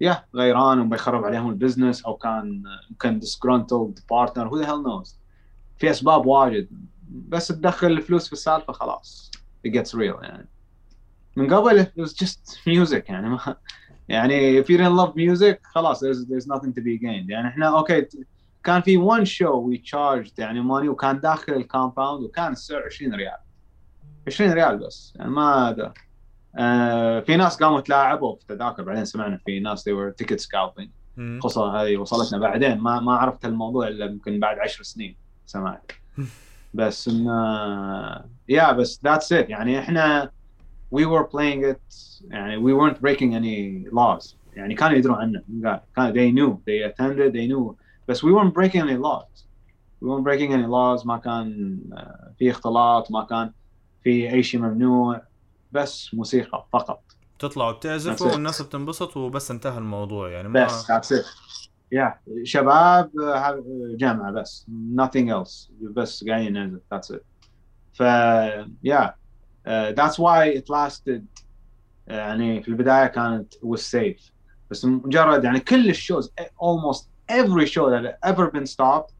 [0.00, 5.14] يا غيران وبيخرب عليهم ال business أو كان يمكن disgruntled partner who the hell knows.
[5.78, 6.68] في أسباب واجد.
[7.08, 9.30] بس تدخل الفلوس في السالفة خلاص.
[9.66, 10.48] It gets real يعني.
[11.38, 13.56] من قبل it was just music يعني ما
[14.08, 17.30] يعني if you didn't love music خلاص there's there's nothing to be gained.
[17.30, 18.06] يعني إحنا أوكي
[18.64, 23.14] كان في one show we charged يعني money وكان داخل ال compound وكان السعر 20
[23.14, 23.36] ريال.
[24.26, 25.92] 20 ريال بس يعني ما هذا.
[26.58, 30.88] آه في ناس قاموا تلاعبوا في تذاكر بعدين سمعنا في ناس they were ticket scalping.
[31.18, 35.92] القصة هذه وصلتنا بعدين ما ما عرفت الموضوع إلا يمكن بعد 10 سنين سمعت.
[36.74, 40.30] بس انه يا بس ذاتس ات يعني إحنا
[40.90, 41.80] we were playing it
[42.30, 47.32] يعني we weren't breaking any laws يعني كانوا يدرون عنا كان they knew they attended
[47.32, 47.74] they knew
[48.08, 49.44] بس we weren't breaking any laws
[50.00, 51.78] we weren't breaking any laws ما كان
[52.38, 53.52] في اختلاط ما كان
[54.04, 55.22] في اي شيء ممنوع
[55.72, 57.02] بس موسيقى فقط
[57.38, 61.24] تطلعوا بتعزفوا والناس بتنبسط وبس انتهى الموضوع يعني ما بس that's it
[61.94, 63.10] yeah شباب
[63.96, 67.22] جامعه بس nothing else بس قاعدين نعزف that's it
[67.92, 68.02] ف
[68.86, 69.17] yeah
[69.94, 71.22] that's why it lasted
[72.06, 74.30] يعني في البداية كانت was safe.
[74.70, 79.12] بس مجرد يعني كل الشوز almost every show that ever been stopped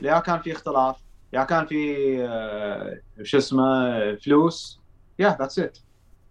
[0.00, 0.96] يا كان في اختلاف
[1.32, 4.80] يا كان في uh, شو اسمه فلوس.
[5.22, 5.80] Yeah that's it.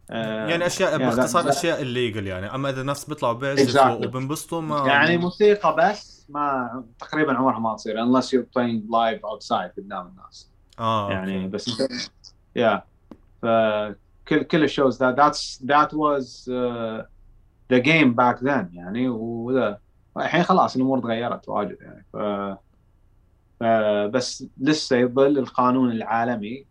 [0.09, 2.55] يعني أشياء باختصار أشياء الليجل يعني.
[2.55, 4.05] أما إذا الناس بيطلعوا بيعزفوا exactly.
[4.05, 9.77] وبنبسطوا ما يعني موسيقى بس ما تقريبا عمرها ما تصير unless you're playing live outside
[9.77, 10.49] قدام الناس.
[10.79, 11.51] آه يعني okay.
[11.51, 11.83] بس
[12.55, 12.83] يا
[13.41, 17.03] فكل كل الشوز that's that was uh,
[17.73, 18.73] the game back then.
[18.73, 19.79] يعني وذا
[20.17, 22.05] الحين خلاص الأمور تغيرت واجد يعني.
[22.13, 22.17] ف
[24.15, 26.65] بس لسه يظل القانون العالمي.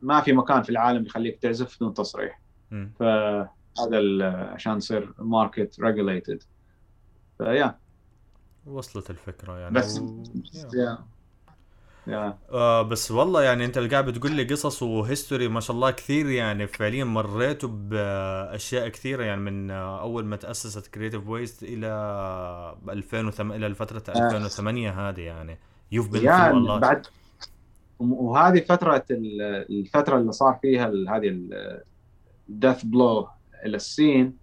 [0.00, 2.40] ما في مكان في العالم يخليك تعزف بدون تصريح.
[2.70, 3.98] فهذا
[4.54, 6.42] عشان تصير market regulated
[7.38, 7.78] فيا
[8.66, 9.74] وصلت الفكرة يعني.
[9.74, 10.22] بس و...
[10.54, 11.11] yeah.
[12.52, 15.90] آه بس والله يعني انت اللي قاعد بتقول لي قصص و history ما شاء الله
[15.90, 21.86] كثير يعني فعليا مريتوا بأشياء كثيرة يعني من أول ما تأسست Creative Waste إلى
[22.88, 25.58] 2008 إلى فتره 2008 هذه يعني.
[25.92, 27.06] يوف بين يعني بعد
[27.98, 31.40] وهذه فترة الفترة اللي صار فيها هذه
[32.48, 33.28] الدث بلو
[33.66, 34.36] إلى السين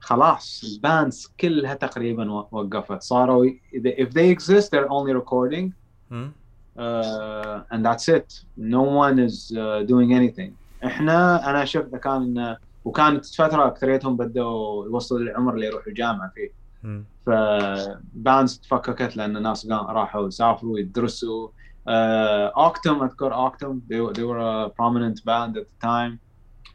[0.00, 3.02] خلاص الباندز كلها تقريبا وقفت.
[3.02, 5.70] صاروا if they exist they're only recording.
[6.80, 8.28] Uh, and that's it.
[8.56, 10.52] No one is uh, doing anything.
[10.84, 16.60] إحنا أنا شفت كان وكانت فترة أكثريتهم بدوا يوصلوا للعمر اللي يروحوا الجامعة فيه.
[17.26, 21.48] ف bands تفككت لأن الناس راحوا يسافروا يدرسوا.
[21.88, 26.18] اوكتوم أذكر اوكتوم they, they were a prominent band at the time.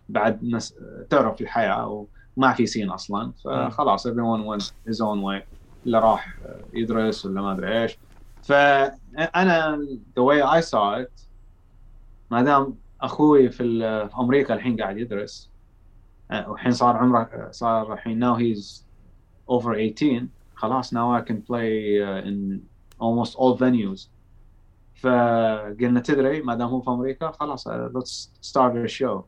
[0.10, 0.74] بعد ناس
[1.10, 3.34] تعرف الحياة وما في scene أصلا.
[3.46, 5.44] فخلاص everyone went his own way.
[5.86, 6.40] اللي راح
[6.74, 8.00] يدرس ولا ما أدري إيش.
[8.46, 9.78] فأنا
[10.16, 11.28] the way I saw it
[12.32, 13.84] ما دام أخوي في,
[14.20, 15.50] أمريكا الحين قاعد يدرس
[16.48, 18.84] والحين صار عمره صار الحين now he's
[19.48, 22.62] over 18 خلاص now I can play in
[23.00, 24.10] almost all venues.
[24.96, 29.24] فقلنا تدري ما دام هو في أمريكا خلاص let's start a show.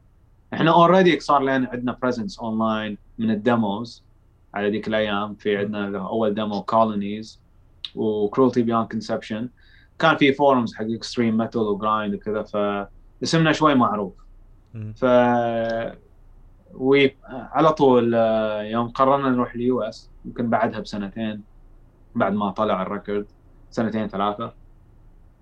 [0.53, 4.03] إحنا already صار لنا عندنا presence online من ال demos
[4.53, 7.46] على ذيك الأيام في عندنا أول demo كولونيز
[7.97, 9.49] و Cruelty Beyond Conception
[9.99, 14.13] كان في forums حق extreme metal و grind وكذا فاسمنا شوي معروف.
[14.95, 15.05] ف
[16.73, 21.41] we على طول آه، يوم قررنا نروح ال US يمكن بعدها بسنتين
[22.15, 23.25] بعد ما طلع ال record
[23.71, 24.53] سنتين ثلاثة.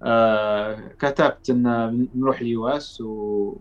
[0.03, 3.55] آه كتبت إن نروح ال US و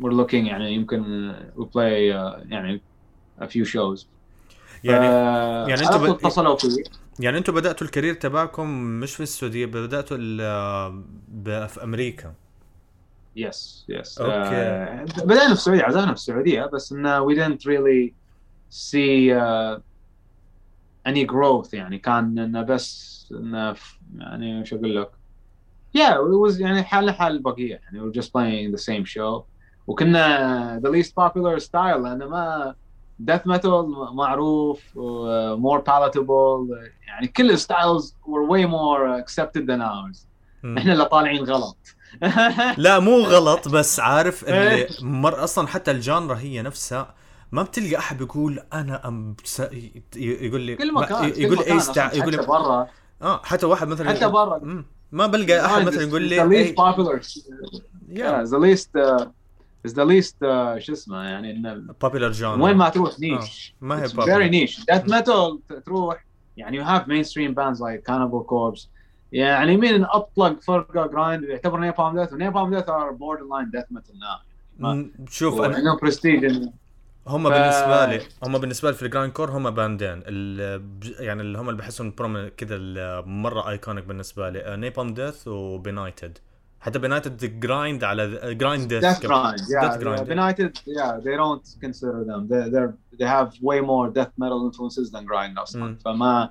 [0.00, 2.80] we're looking يعني يمكن we play uh, يعني
[3.40, 4.06] a few shows.
[4.84, 5.06] يعني
[5.70, 10.16] يعني أنتم اتصلوا فيه يعني أنتم بدأتوا ال career تبعكم مش في السعودية بدأتوا
[11.66, 12.34] في أمريكا.
[13.36, 15.06] yes yes okay.
[15.16, 18.12] uh, بدأنا في السعودية عزفنا في السعودية بس انه we didn't really
[18.70, 19.80] see uh,
[21.08, 21.98] any growth يعني.
[21.98, 23.74] كان انه بس انه
[24.18, 25.10] يعني شو أقول لك؟
[25.98, 28.00] Yeah it was يعني حالنا حال البقيه يعني.
[28.00, 29.42] We were just playing the same show.
[29.86, 32.74] وكنا the least popular style لأنه ما
[33.30, 34.80] death metal معروف
[35.56, 40.26] more palatable يعني كل ال styles were way more accepted than ours.
[40.78, 41.76] إحنا اللي طالعين غلط.
[42.76, 47.14] لا مو غلط بس عارف اللي مر أصلا حتى ال genre هي نفسها
[47.52, 49.36] ما بتلقى أحد بيقول أنا أم
[50.16, 52.86] يقول لي كل مكان يقول لي اي ستاع يقول لي برا.
[53.22, 54.84] آه حتى واحد مثلا حتى برا.
[55.12, 57.20] ما بلقى أحد مثلا يقول لي the least popular.
[58.08, 59.24] Yeah the least uh,
[59.90, 62.60] the least uh, شو اسمه يعني إن popular genre.
[62.60, 63.84] وين ما تروح niche آه.
[63.84, 64.80] ما هي very niche.
[64.80, 66.24] Death metal تروح
[66.56, 68.88] يعني you have mainstream bands like Cannibal Corpse.
[69.32, 74.18] يعني مين أطلق فرقة grind يعتبر Napalm Death و Napalm Death are borderline death metal
[74.80, 76.68] now شوف أنا برستيج
[77.26, 77.52] هم ف...
[77.52, 80.22] بالنسبة لي هم بالنسبة لي في ال grindcore هم band ين
[81.20, 82.10] يعني اللي هم اللي بحسهم
[82.56, 82.78] كذا
[83.20, 84.76] مرة iconic بالنسبة لي.
[84.76, 86.38] Napalm Death و Benighted
[86.82, 89.18] حتى Benighted grind على grind death yeah,
[89.82, 90.22] death grind.
[90.22, 92.48] Benighted yeah they don't consider them.
[92.48, 96.02] They they're they have way more death metal influences than grind أصلا mm.
[96.04, 96.50] فما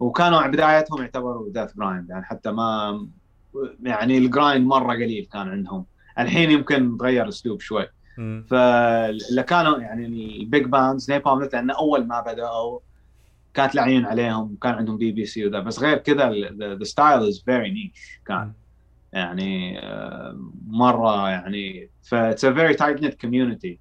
[0.00, 3.08] وكانوا بدايتهم يعتبروا death grind يعني حتى ما
[3.82, 5.84] يعني ال grind مرة قليل كان عندهم.
[6.18, 7.88] الحين يمكن تغير الأسلوب شوي.
[8.48, 10.06] فاللي كانوا يعني
[10.40, 12.78] ال big bands Napalm لأن أول ما بدأوا
[13.54, 15.60] كانت العين عليهم كان عندهم بي بي سي وذا.
[15.60, 18.52] بس غير كذا the style is very niche كان.
[19.12, 23.80] يعني آه، مرة يعني ف it's a very tight-knit community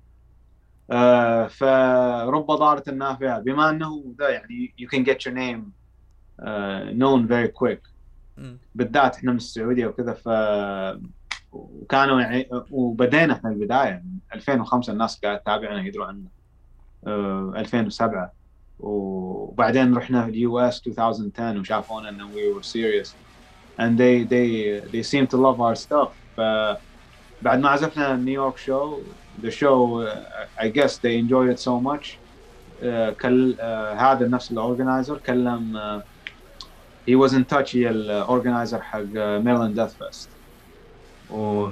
[1.50, 3.40] فرب ضارة النافعة.
[3.40, 5.72] بما أنه ذا يعني you can get your name
[6.98, 7.82] known very quick
[8.76, 10.30] بالذات إحنا من السعودية وكذا ف
[11.52, 14.04] وكانوا يعني وبدينا إحنا البداية.
[14.34, 16.30] 2005 الناس قاعدة تتابعنا يدروا عنا
[17.06, 18.34] uh, 2007
[18.80, 23.16] وبعدين رحنا ال US 2010 وشافونا إنه we were serious
[23.78, 24.48] and they they
[24.94, 26.12] they seem to love our stuff.
[27.42, 29.04] بعد ما عزفنا نيويورك show
[29.42, 32.22] the show uh, I guess they enjoyed it so much.
[32.82, 33.64] Uh, كل uh,
[34.02, 36.02] هذا نفس ال organizer كلم uh,
[37.10, 40.38] he was in touch هي ال organizer حق Maryland Deathfest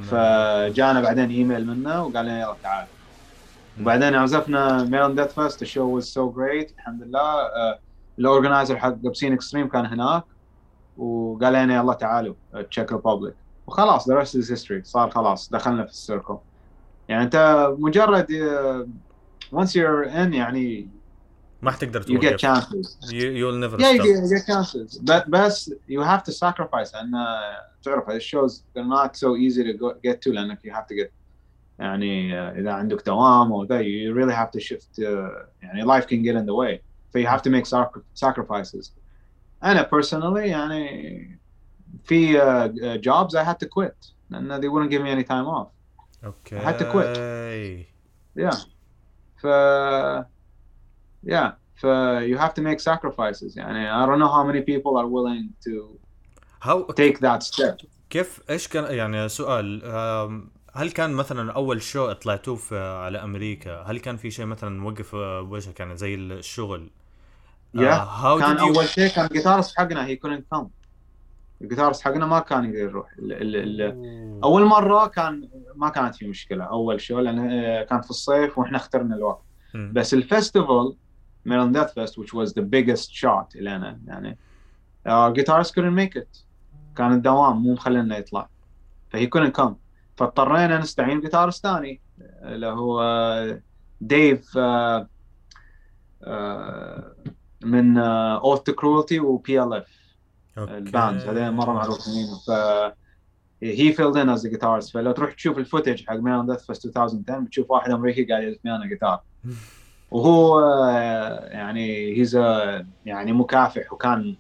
[0.01, 2.88] فجانا بعدين ايميل منه وقال لنا يلا تعال.
[3.79, 7.49] وبعدين عزفنا Maryland Deathfest ال show was so great الحمد لله.
[8.19, 10.23] ال organizer حق Obscene Extreme كان هناك.
[10.96, 12.34] وقال لنا يلا تعالوا
[12.70, 13.34] تشيك ريبوبليك
[13.66, 16.38] وخلاص ذا ريست از هيستوري صار خلاص دخلنا في السيركل
[17.08, 18.26] يعني انت مجرد
[19.52, 20.88] وانس يور ان يعني
[21.62, 24.46] ما حتقدر you get توقف chances You, you'll never yeah you stop get, you get
[24.46, 29.36] chances but بس you have to sacrifice and uh, تعرف هذه shows they're not so
[29.36, 31.11] easy to go, get to لانك you have to get
[31.78, 35.06] يعني uh, اذا عندك دوام او ذا you really have to shift uh,
[35.62, 36.80] يعني life can get in the way
[37.12, 38.92] so you have to make sac- sacrifices
[39.63, 41.39] أنا personally يعني
[42.03, 45.67] في uh, jobs I had to quit لأن they wouldn't give me any time off
[46.25, 47.17] أوكي had to quit.
[48.43, 48.57] yeah
[49.37, 49.47] ف
[51.25, 51.85] yeah ف
[52.21, 55.99] you have to make sacrifices يعني I don't know how many people are willing to
[56.59, 59.83] How take that step كيف إيش كان يعني سؤال
[60.75, 65.15] هل كان مثلا اول show طلعتوه في على أمريكا هل كان في شيء مثلا وقف
[65.15, 66.89] آه، بوجهك يعني زي الشغل
[67.76, 67.80] yeah.
[67.80, 70.65] آه، how كان أول شيء كان ال guitarist حقنا he couldn't come.
[71.61, 73.13] ال guitarist حقنا ما كان يقدر يروح.
[73.19, 78.01] ال ال ال أول مرة كان ما كانت في مشكلة أول show لأن آه، كان
[78.01, 79.43] في الصيف وإحنا اخترنا الوقت.
[79.73, 79.91] مم.
[79.95, 80.93] بس ال
[81.45, 84.38] festival Maryland Deathfest which was the biggest shot لنا يعني
[85.07, 86.43] our guitarist couldn't make it.
[86.95, 88.49] كان الدوام مو مخلينا يطلع.
[89.09, 89.73] فهي couldn't come.
[90.17, 93.59] فاضطرينا نستعين ب guitarist ثاني اللي هو
[94.01, 95.07] Dave آه،
[96.23, 97.15] آه،
[97.66, 99.86] من Oath to Cruelty و PLF
[100.57, 100.77] okay.
[100.77, 102.51] ال bands هذول مرة معروفين ف
[103.63, 107.72] he filled in as guitarist فلو تروح تشوف ال footage حق Maryland Deathfest 2010 بتشوف
[107.72, 109.20] واحد أمريكي قاعد يعزف ويانا جيتار
[110.11, 112.36] وهو آه، يعني he's
[113.05, 114.36] يعني مكافح وكان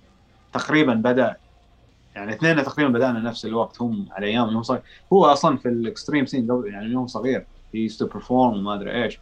[0.53, 1.37] تقريبا بدأ
[2.15, 4.81] يعني اثنين تقريبا بدأنا نفس الوقت هم على أيام هو صغير.
[5.13, 7.45] هو أصلا في الاكستريم سين قبل يعني هو صغير.
[7.75, 9.19] Used to perform وما أدري إيش.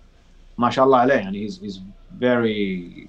[0.58, 1.80] ما شاء الله عليه يعني he's
[2.22, 3.08] very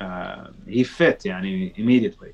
[0.00, 2.32] uh, he fit يعني immediately.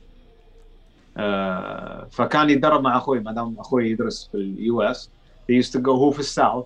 [1.17, 5.11] uh, فكان يتدرب مع أخوي ما دام أخوي يدرس في ال US
[5.87, 6.65] هو في الساوث.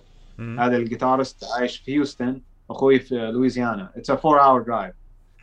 [0.59, 2.41] هذا ال guitarist عايش في هيوستن
[2.71, 3.91] أخوي في لويزيانا.
[3.97, 4.95] it's a 4 hour drive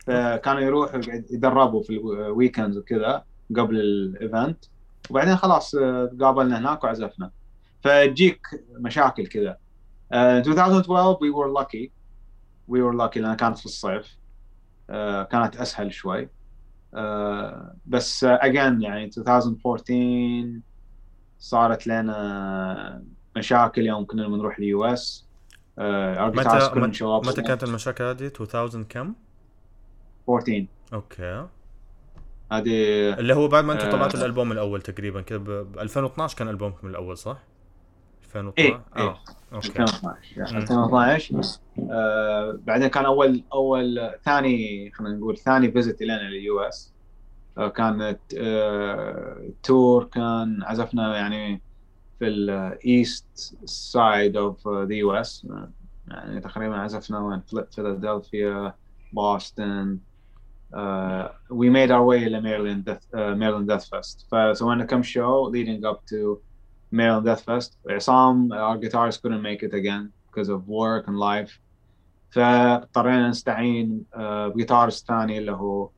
[0.06, 1.00] فكانوا يروحوا
[1.30, 3.24] يدربوا في ال weekends وكذا
[3.56, 4.64] قبل ال event
[5.10, 7.30] وبعدين خلاص آه، قابلنا هناك وعزفنا.
[7.80, 8.40] فتجيك
[8.78, 9.56] مشاكل كذا.
[10.12, 11.90] آه، 2012 we were lucky.
[12.70, 14.06] We were lucky لأنها كانت في الصيف.
[14.06, 14.25] آه،
[15.30, 16.28] كانت أسهل شوي.
[16.94, 20.60] آه، بس آه، again يعني 2014
[21.38, 23.04] صارت لنا
[23.36, 25.26] مشاكل يوم كنا بنروح ال US
[25.78, 29.14] متى متى متى كانت المشاكل هذه؟ 2000 كم؟
[30.28, 31.46] 14 okay.
[32.52, 33.92] هذه اللي هو بعد ما أنتم آه.
[33.92, 37.38] طلعتوا الألبوم الأول تقريبا كذا ب 2012 كان ألبومكم الأول صح؟
[38.26, 39.16] 2012 إيه آه إيه.
[39.52, 39.82] okay.
[39.82, 40.56] 2012 مم.
[40.56, 41.60] 2012
[41.90, 46.92] آه بعدين كان أول أول ثاني خلينا نقول ثاني visit لنا لل US.
[47.58, 51.62] آه كانت آه tour كان عزفنا يعني
[52.18, 55.46] في ال east side of the US
[56.08, 57.42] يعني تقريبا عزفنا وين؟
[57.74, 58.74] فيلادلفيا
[59.12, 59.98] بوسطن
[61.50, 64.26] we made our way to Maryland Death, uh, Maryland Deathfest.
[64.30, 66.38] فسوينا كم show leading up to
[66.96, 67.70] Maryland Deathfest.
[67.90, 71.60] عصام our guitarist couldn't make it again because of work and life.
[72.30, 75.90] فاضطرينا نستعين ب guitarist ثاني اللي هو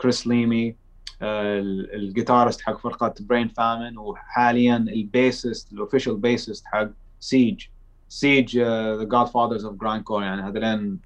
[0.00, 0.76] كريس ليمي
[1.22, 6.88] ال guitarist حق فرقة Brain Famine وحاليا ال bassist ال official bassist حق
[7.20, 7.66] Siege
[8.08, 10.98] Siege the godfathers of grindcore يعني هذولين.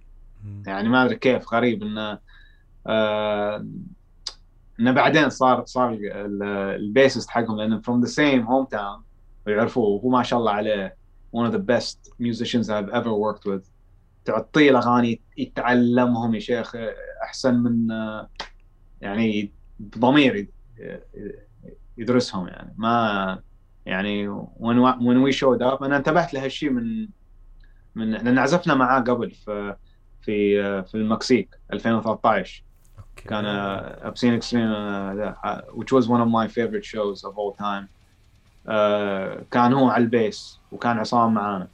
[0.66, 2.18] يعني ما أدري كيف غريب إنه
[2.86, 3.66] آه
[4.81, 6.43] إنه بعدين صار صار ال-
[6.76, 9.01] ال bassist حقهم لأن from the same hometown
[9.47, 10.97] ويعرفوه وهو ما شاء الله عليه
[11.37, 13.70] one of the best musicians I've ever worked with.
[14.24, 16.72] تعطيه الأغاني يتعلمهم يا شيخ
[17.22, 17.89] أحسن من
[19.01, 20.49] يعني بضمير
[21.99, 22.74] يدرسهم يعني.
[22.79, 23.43] ما
[23.87, 27.09] يعني when when we showed up أنا انتبهت لهالشيء من
[27.95, 29.77] من لأن عزفنا معاه قبل في
[30.20, 32.64] في في المكسيك 2013
[33.15, 34.74] اوكي كان ابسين اكستريم
[35.74, 37.88] which was one of my favorite shows of all time
[38.67, 41.72] آه، كان هو على البيس وكان عصام معانا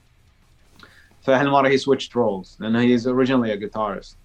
[1.22, 4.16] فهالمره he switched roles لانه he is originally a guitarist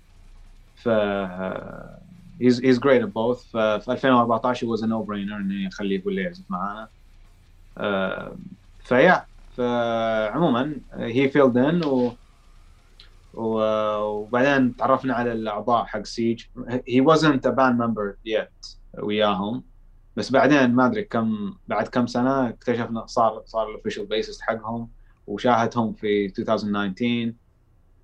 [0.74, 2.02] ف آه،
[2.42, 6.08] he's he's great at both ففي 2014 it was a no brainer انه يخليه هو
[6.08, 6.88] اللي يعزف معانا
[7.78, 8.38] آه،
[8.78, 12.18] فيا فعموما he filled in و و-
[13.37, 16.43] وبعدين تعرفنا على الأعضاء حق Siege
[16.89, 19.63] he wasn't a band member yet وياهم.
[20.15, 24.89] بس بعدين ما أدري كم بعد كم سنة اكتشفنا صار صار ال official bassist حقهم
[25.27, 27.33] وشاهدهم في 2019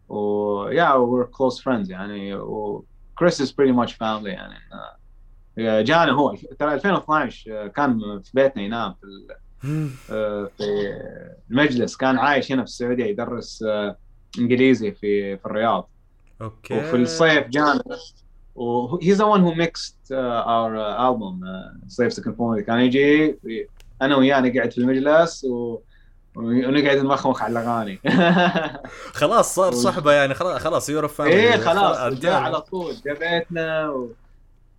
[0.10, 2.34] و yeah we're close friends يعني.
[2.36, 2.86] و
[3.24, 4.56] Chris is pretty much family يعني.
[5.84, 6.36] جانا هو.
[6.60, 9.08] ترى 2012 كان في بيتنا ينام في
[9.64, 9.90] مم.
[10.58, 10.94] في
[11.52, 11.98] المجلس.
[11.98, 13.98] كان عايش هنا في السعودية يدرس آه،
[14.40, 15.90] انجليزي في في الرياض.
[16.42, 16.78] أوكي.
[16.78, 17.84] وفي الصيف جانا.
[18.56, 22.80] و he's the one who mixed uh, our uh, album uh, Slaves to Conformity كان
[22.80, 23.38] يجي
[24.02, 25.80] أنا وياه نقعد في المجلس و...
[26.36, 28.00] ونقعد نمخمخ على الأغاني.
[29.22, 34.10] خلاص صار صحبة يعني خلاص خلاص you're إيه خلاص جاء على طول جاء بيتنا و...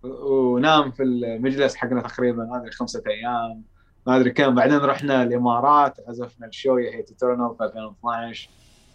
[0.03, 3.63] ونام في المجلس حقنا تقريبا ما أدري خمسة أيام
[4.07, 4.55] ما أدري كم.
[4.55, 8.49] بعدين رحنا الإمارات عزفنا ال show ويا Hate Eternal في 2012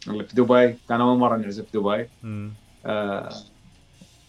[0.06, 0.76] اللي في دبي.
[0.88, 2.08] كان أول مرة نعزف في دبي.
[2.86, 3.34] آه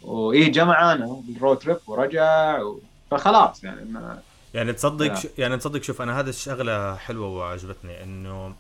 [0.02, 2.80] وإيه جمعنا بال road trip ورجع و...
[3.12, 4.22] فخلاص يعني ما...
[4.54, 5.28] يعني تصدق ش...
[5.38, 8.56] يعني تصدق شوف أنا هذا الشغلة حلوة وعجبتني إنه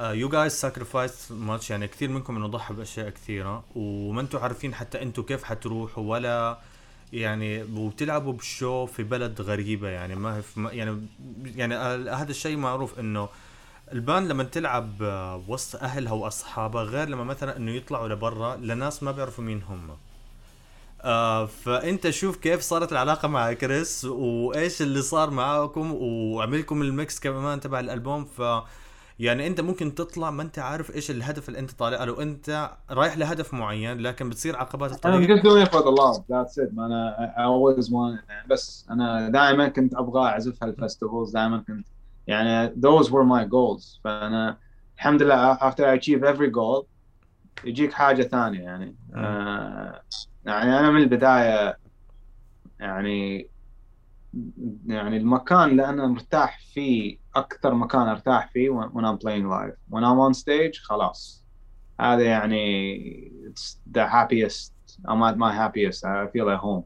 [0.00, 3.64] you guys sacrifice much يعني كثير منكم إنه ضحى بأشياء كثيرة.
[3.74, 6.58] وما أنتم عارفين حتى أنتم كيف حتروحوا ولا
[7.12, 9.88] يعني وبتلعبوا بال show في بلد غريبة.
[9.88, 11.06] يعني ما هي في يعني
[11.56, 11.74] يعني
[12.10, 13.28] هذا الشيء معروف إنه
[13.92, 14.90] ال band لما تلعب
[15.48, 19.90] وسط أهلها وأصحابها غير لما مثلا إنه يطلعوا لبرا لناس ما بيعرفوا مين هم.
[21.02, 27.20] آه فأنت شوف كيف صارت العلاقة مع كريس وإيش اللي صار معاكم وعملكم ال mix
[27.20, 28.24] كمان تبع الألبوم.
[28.24, 28.42] ف
[29.18, 32.22] يعني أنت ممكن تطلع ما أنت عارف إيش الهدف اللي أنت طالع له.
[32.22, 36.18] أنت رايح لهدف معين لكن بتصير عقبات الطريق أنا just doing it for the love
[36.18, 36.78] that's it.
[36.78, 41.86] أنا I always want بس أنا دائما كنت أبغى أعزف هال festivals دائما كنت
[42.28, 44.58] يعني those were my goals فانا
[44.96, 46.84] الحمد لله after I achieve every goal
[47.64, 50.02] يجيك حاجة ثانية يعني آه
[50.44, 51.78] يعني أنا من البدايه
[52.80, 53.50] يعني
[54.86, 60.04] يعني المكان اللي أنا مرتاح فيه أكثر مكان ارتاح فيه when I'm playing live when
[60.04, 61.44] I'm on stage خلاص
[62.00, 64.72] هذا يعني it's the happiest
[65.08, 66.84] I'm at my happiest I feel at home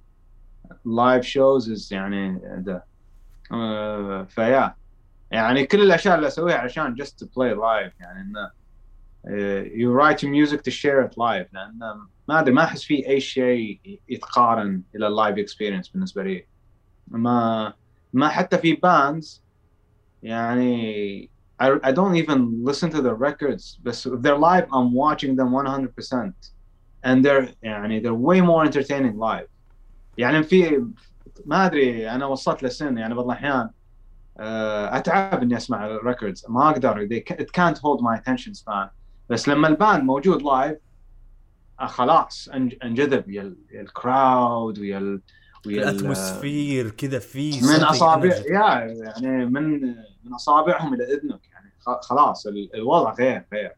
[0.84, 2.84] live shows is يعني ده
[3.51, 4.74] uh, فيا
[5.33, 8.51] يعني كل الأشياء اللي أسويها عشان just to play live يعني إنه
[9.99, 11.78] write your music to share it live لأن
[12.28, 16.47] ما أدري ما أحس في أي شيء يتقارن إلى ال live experience بالنسبة لي.
[17.09, 17.72] ما
[18.12, 19.42] ما حتى في bands
[20.22, 21.30] يعني
[21.62, 25.53] I, I don't even listen to the records بس if they're live I'm watching them
[25.53, 26.33] 100%
[27.05, 29.49] and they're يعني they're way more entertaining live.
[30.18, 30.87] يعني في
[31.47, 33.70] ما أدري أنا وصلت لسن يعني بعض الأحيان
[34.37, 37.09] أتعب إني أسمع ال records ما أقدر.
[37.30, 38.89] It can't hold my attention span.
[39.28, 40.78] بس لما ال band موجود live
[41.78, 42.49] خلاص
[42.85, 43.28] أنجذب.
[43.28, 45.20] ويا ال crowd ويا
[45.66, 49.80] الأتموسفير كذا في من اصابع يا يعني من
[50.24, 51.41] من أصابعهم إلى إذنك.
[51.53, 51.72] يعني
[52.03, 53.72] خلاص الوضع غير غير.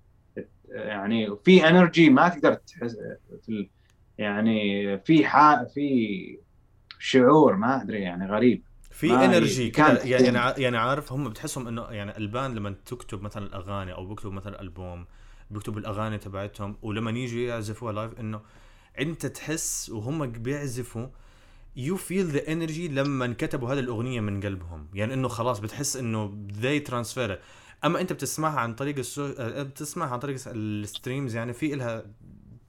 [0.68, 2.96] يعني في energy ما تقدر تحس
[4.18, 6.38] يعني في حا في
[6.98, 8.62] شعور ما أدري يعني غريب.
[8.94, 13.46] في energy كذا يعني يعني عارف هم بتحسهم إنه يعني ال band لما تكتب مثلا
[13.46, 15.06] الأغاني أو بيكتبوا مثلا ألبوم
[15.50, 18.40] بيكتبوا الأغاني تبعتهم ولما يجوا يعزفوها live إنه
[18.98, 21.06] أنت تحس وهم بيعزفوا
[21.76, 24.88] you feel the energy لما كتبوا هذه الأغنية من قلبهم.
[24.94, 27.30] يعني إنه خلاص بتحس إنه they transfer
[27.84, 29.32] أما أنت بتسمعها عن طريق السو...
[29.38, 32.04] بتسمعها عن طريق ال streams يعني في لها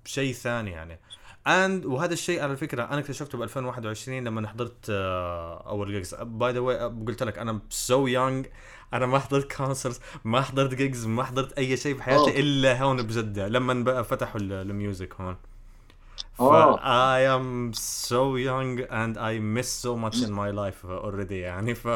[0.06, 1.00] شيء ثاني يعني.
[1.48, 6.60] and وهذا الشيء على فكرة أنا اكتشفته ب 2021 لما حضرت أول gigs by the
[6.60, 6.78] way
[7.08, 8.46] قلت لك أنا سو so يونج
[8.94, 12.40] أنا ما حضرت concert ما حضرت gigs ما حضرت أي شيء بحياتي أوه.
[12.40, 15.36] إلا هون بجدة لما بقى فتحوا ال music هون
[16.34, 16.42] ف
[16.82, 21.88] I am so young and I miss so much in my life already يعني ف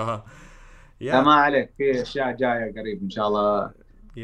[1.02, 1.16] yeah.
[1.16, 3.72] ما عليك في أشياء جاية قريب إن شاء الله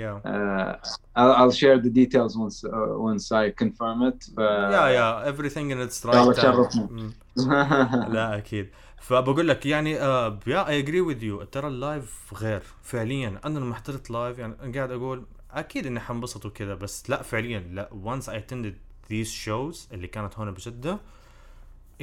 [0.02, 0.16] Yeah.
[0.32, 0.76] Uh,
[1.16, 2.72] I'll, I'll share the details once uh,
[3.10, 4.20] once I confirm it.
[4.36, 4.40] ف...
[4.40, 7.14] Yeah, yeah, everything in its right time.
[8.16, 8.70] لا أكيد.
[8.98, 13.76] فبقول لك يعني yeah I agree with you ترى ال live غير فعليا أنا لما
[13.76, 18.34] حضرت live يعني قاعد أقول أكيد إني حنبسط وكذا بس لا فعليا لا once I
[18.34, 18.74] attended
[19.10, 21.00] these shows اللي كانت هون بجده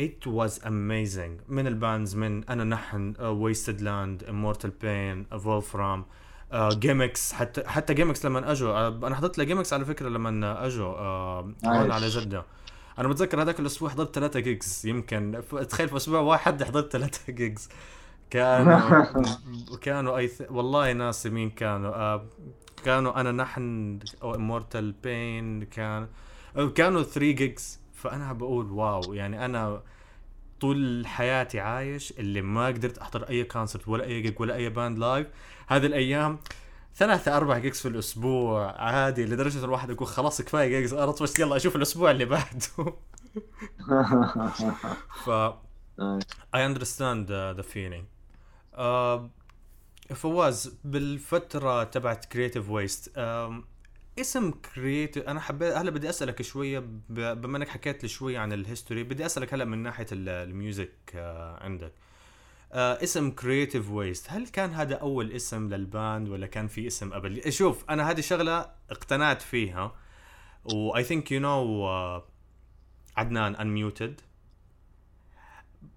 [0.00, 6.04] it was amazing من ال bands من أنا نحن Wasted Land Immortal Pain Wolfram
[6.54, 8.88] جيمكس حتى حتى جيمكس لما أجوا.
[8.88, 10.94] أنا حضرت لجيمكس على فكرة لما أجوا.
[11.64, 12.44] هون على جدة.
[12.98, 15.42] أنا متذكر هذاك الأسبوع حضرت ثلاثة gigs يمكن.
[15.70, 17.68] تخيل في أسبوع واحد حضرت ثلاثة gigs
[18.30, 19.04] كانوا
[19.82, 20.42] كانوا I th...
[20.50, 21.94] والله ناسي مين كانوا.
[21.94, 22.24] آه
[22.84, 26.08] كانوا أنا نحن أو Immortal Pain كان
[26.74, 29.82] كانوا 3 gigs فأنا بقول wow يعني أنا
[30.62, 34.98] طول حياتي عايش اللي ما قدرت أحضر أي concert ولا أي جيج ولا أي band
[34.98, 35.26] live
[35.66, 36.38] هذه الأيام
[36.96, 41.56] ثلاثة أربع gigs في الأسبوع عادي لدرجة الواحد يقول خلاص كفاية gigs أرط بس يلا
[41.56, 42.94] أشوف الأسبوع اللي بعده.
[45.24, 45.30] ف
[46.56, 48.04] I understand the, the feeling.
[48.78, 49.20] Uh,
[50.14, 53.52] فواز بالفترة تبعت Creative Waste uh,
[54.18, 58.59] اسم Creative أنا حبيت هلا بدي أسألك شوية بما إنك حكيت لي شوي عن ال
[58.59, 61.92] history بدي أسألك هلا من ناحية ال- ال music آه، عندك.
[62.72, 67.12] آه اسم Creative Waste هل كان هذا أول اسم لل band ولا كان في اسم
[67.12, 69.94] قبل؟ شوف أنا هذه شغلة اقتنعت فيها
[70.64, 71.86] و I think you know
[73.16, 74.20] عدنان انميوتد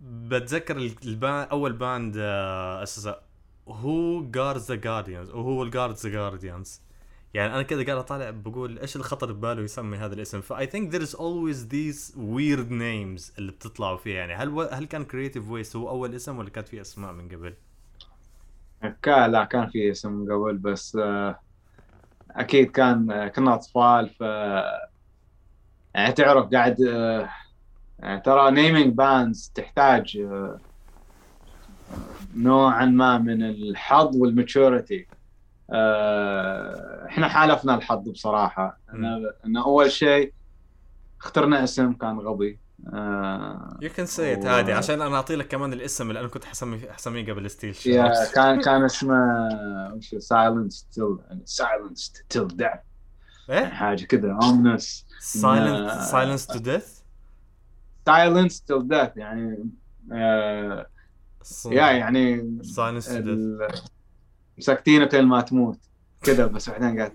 [0.02, 2.18] بتذكر ال band أول band
[2.84, 3.22] أساسا
[3.68, 6.82] هو جاردز ذا جارديانز وهو الجاردز ذا جارديانز
[7.36, 10.42] يعني أنا كذا قاعد أطالع بقول إيش اللي خطر بباله يسمي هذا الاسم.
[10.42, 14.16] ف I think there is always this weird names اللي بتطلعوا فيها.
[14.16, 14.62] يعني هل و...
[14.62, 17.54] هل كان Creative Waste هو أول اسم ولا كانت في أسماء من قبل؟
[19.02, 21.40] كان لا كان في اسم من قبل بس آه،
[22.32, 24.22] أكيد كان آه، كنا أطفال ف
[25.94, 27.30] يعني تعرف قاعد آه،
[28.00, 30.28] يعني ترى naming bands تحتاج
[32.36, 35.08] نوعا ما من الحظ وال maturity
[37.16, 38.80] إحنا حالفنا الحظ بصراحة.
[38.94, 39.06] ان
[39.46, 40.34] إن أول شيء
[41.22, 42.60] اخترنا اسم كان غبي.
[43.82, 47.32] you can see عادي عشان أنا أعطي لك كمان الاسم اللي أنا كنت حسمي حسميه
[47.34, 49.16] قبل ستيل شيرز كان كان اسمه
[49.94, 52.68] وش silence till silence till death
[53.50, 57.00] إيه؟ حاجة كذا ominous silent ما- silence to death
[58.06, 59.70] silence till death يعني
[60.14, 60.86] آه
[61.66, 63.40] يا يعني silence to death
[64.58, 65.80] مسكتينك لين ما تموت.
[66.26, 67.14] كذا بس بعدين قاعد.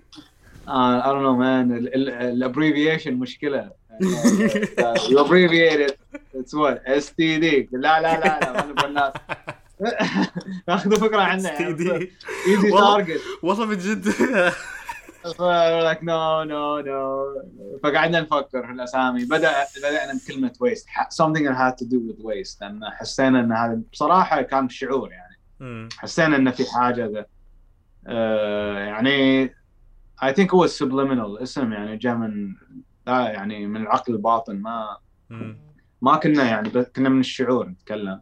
[0.67, 1.95] آه I don't know man.
[1.95, 3.81] ال abbreviation مشكلة.
[5.09, 5.99] You abbreviate it
[6.33, 9.13] it's what STD لا لا لا لا ما نبغى الناس.
[10.69, 11.67] آخذوا فكرة عنه يعني.
[12.47, 12.71] easy.
[12.71, 14.07] target والله من جد.
[15.89, 17.25] like no no no
[17.83, 19.25] فقعدنا نفكر في الأسامي.
[19.25, 22.61] بدا بدأنا بكلمة waste something that had to do with waste.
[22.61, 25.89] لأن حسينا إن هذا بصراحة كان شعور يعني.
[25.97, 27.25] حسينا إن في حاجة ذا
[28.07, 29.47] يعني
[30.23, 32.55] I think هو subliminal اسم يعني جاء من
[33.07, 34.97] لا يعني من العقل الباطن ما
[35.29, 35.57] مم.
[36.01, 38.21] ما كنا يعني بس كنا من الشعور نتكلم.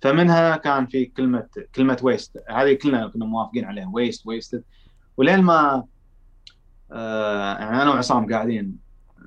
[0.00, 4.64] فمنها كان في كلمه كلمة ويست هذه كلنا كنا موافقين عليها ويست ويستد
[5.16, 5.84] ولين ما
[6.92, 8.78] آه يعني أنا وعصام قاعدين
[9.18, 9.22] uh,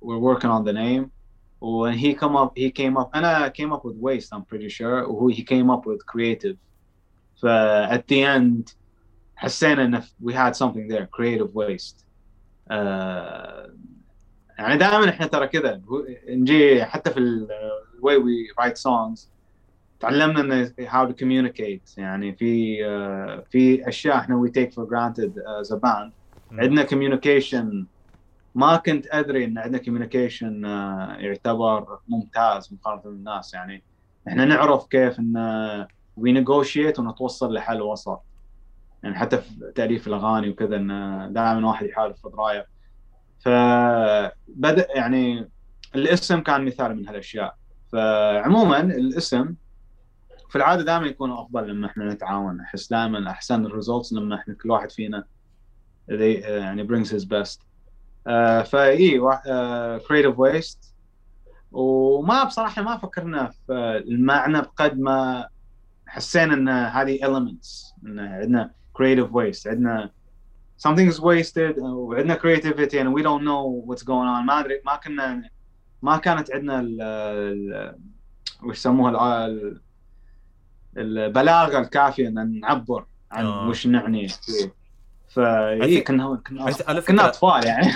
[0.00, 1.10] we're working on the name.
[1.60, 5.08] when he come up he came up أنا came up with waste I'm pretty sure.
[5.08, 6.56] وهو he came up with creative.
[7.36, 7.46] ف
[7.90, 8.74] at the end
[9.42, 12.04] حسينا إن we had something there creative waste.
[12.70, 13.76] آه
[14.58, 15.82] يعني دائما إحنا ترى كذا.
[16.28, 19.28] نجي حتى في ال uh, way we write songs
[20.00, 21.94] تعلمنا إن how to communicate.
[21.98, 26.12] يعني في آه، في أشياء إحنا we take for granted as a band.
[26.52, 27.86] عندنا communication.
[28.54, 33.54] ما كنت أدري إن عندنا communication آه، يعتبر ممتاز مقارنة بالناس.
[33.54, 33.84] يعني
[34.28, 35.86] إحنا نعرف كيف إن
[36.20, 38.31] we negotiate ونتوصل لحل وسط.
[39.02, 40.88] يعني حتى في تأليف الأغاني وكذا إن
[41.32, 42.66] دائما واحد يحاول في رأيه.
[43.40, 45.48] فبدا يعني
[45.94, 47.56] الاسم كان مثال من هالأشياء.
[47.92, 49.54] فعموما الاسم
[50.50, 52.60] في العادة دائما يكون أفضل لما إحنا نتعاون.
[52.60, 55.24] أحس دائما أحسن ال results لما إحنا كل واحد فينا
[56.08, 57.60] يعني brings his best.
[58.26, 59.20] آه ف
[60.08, 60.94] yeah Creative Waste
[61.72, 65.48] وما بصراحة ما فكرنا في المعنى بقد ما
[66.06, 67.94] حسينا إن هذه elements.
[68.06, 69.66] إن عندنا creative waste.
[69.66, 70.10] عندنا
[70.88, 74.46] something is wasted وعندنا creativity and we don't know what's going on.
[74.46, 75.50] ما ادري ما كنا
[76.02, 77.98] ما كانت عندنا ال
[78.62, 79.80] وش يسموها؟ ال-
[80.96, 83.68] البلاغة الكافية إن نعبر عن آه.
[83.68, 84.28] وش نعني.
[85.28, 87.86] ف I كنا كنا كنا أطفال يعني.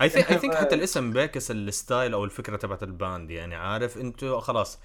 [0.00, 3.54] I think I think حتى الاسم بيعكس ال style أو الفكرة تبعت ال band يعني
[3.54, 4.78] عارف؟ أنتوا خلاص.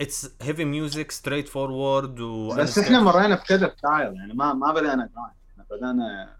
[0.00, 5.08] it's heavy music straight forward و بس إحنا مرينا بكذا style يعني ما ما بدأنا
[5.14, 6.36] grind إحنا بدأنا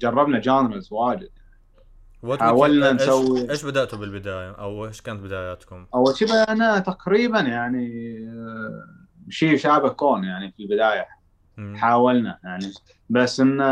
[0.00, 1.30] جربنا genres واجد.
[2.40, 8.84] حاولنا نسوي- إيش بدأتوا بالبداية؟ أو إيش كانت بداياتكم؟ أول شيء بدأنا تقريبا يعني آه،
[9.28, 11.06] شيء شابه كون يعني في البداية.
[11.74, 12.72] حاولنا يعني.
[13.10, 13.64] بس انه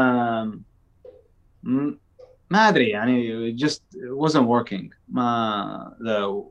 [2.51, 3.81] ما أدري يعني just
[4.27, 4.97] wasn't working.
[5.09, 6.45] ما ذا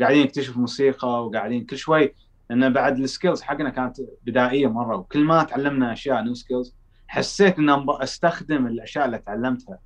[0.00, 2.14] وقاعدين قاعدين نكتشف موسيقى وقاعدين كل شوي
[2.50, 3.96] لأن بعد ال skills حقنا كانت
[4.26, 6.74] بدائية مرة وكل ما تعلمنا أشياء new skills
[7.08, 9.78] حسيت ان أستخدم الأشياء اللي تعلمتها.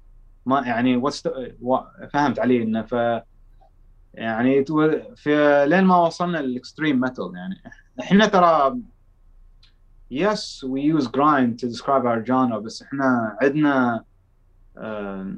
[0.46, 1.80] ما يعني what's the- و-
[2.12, 2.92] فهمت علي إنه ف
[4.14, 7.54] يعني تو- في لين ما وصلنا لل extreme metal يعني
[8.00, 8.78] إحنا ترى
[10.12, 14.04] yes we use grind to describe our genre بس إحنا عندنا
[14.77, 15.33] آه،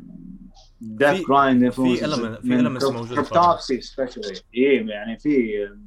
[0.84, 3.58] death في- grind في element- في elements موجودة طبعاً.
[3.58, 5.78] cryptopsy especially ايه يعني في آه،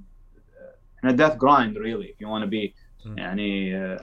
[0.99, 2.73] احنا death grind really if you want to be
[3.07, 3.19] مم.
[3.19, 3.97] يعني آه،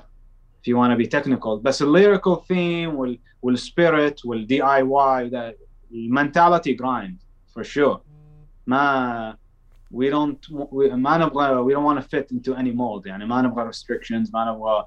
[0.62, 5.56] if you want to be technical بس الليريكال ثيم وال والسبيريت والدي اي واي
[5.92, 7.18] المنتاليتي جرايند
[7.60, 7.98] for sure
[8.68, 9.38] ما
[9.94, 13.42] we don't we, ما نبغى we don't want to fit into any mold يعني ما
[13.42, 14.86] نبغى restrictions ما نبغى uh,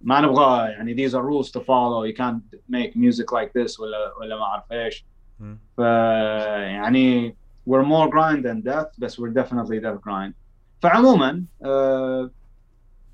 [0.00, 2.04] ما نبغى يعني these are rules to follow.
[2.04, 5.04] You can't make music like this ولا ولا ما أعرف إيش.
[5.76, 7.36] ف يعني
[7.70, 10.34] we're more grind than death بس we're definitely death grind.
[10.82, 12.30] فعموما uh,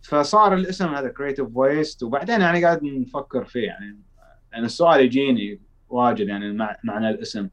[0.02, 3.98] فصار الاسم هذا كريتيف ويست وبعدين يعني قاعد نفكر فيه يعني
[4.52, 6.52] يعني السؤال يجيني واجد يعني
[6.84, 7.48] معنى الاسم.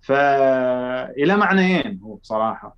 [0.00, 2.76] فإلى معنيين هو بصراحة.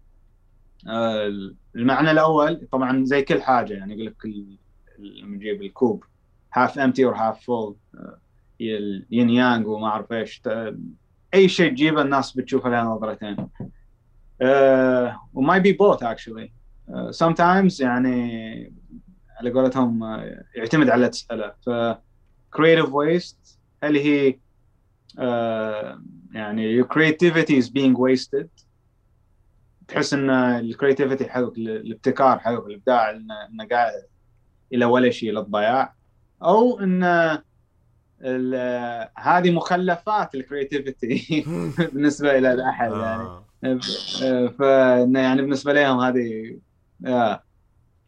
[0.89, 4.27] آه، المعنى الأول طبعا زي كل حاجة يعني يقول لك
[4.99, 6.05] لما نجيب الكوب
[6.55, 7.77] half empty or half full
[9.11, 10.43] yin yang وما أعرف إيش
[11.35, 13.37] أي شيء تجيبه الناس بتشوف لها نظرتين.
[15.35, 16.53] و maybe both actually
[17.11, 18.73] sometimes يعني
[19.41, 21.53] على قولتهم آه، يعتمد على تسأله.
[21.67, 21.71] ف
[22.57, 25.99] creative waste هل هي uh,
[26.33, 28.49] يعني your creativity is being wasted
[29.93, 33.93] تحس إن ال creativity حقك الابتكار حقك الإبداع انه قاعد
[34.73, 35.95] إلى ولا شيء للضياع.
[36.43, 37.03] أو إن
[39.19, 41.45] هذه مخلفات ال creativity
[41.93, 43.23] بالنسبة إلى الأحد يعني.
[43.23, 44.49] آه.
[44.59, 46.59] فانه يعني بالنسبة لهم هذه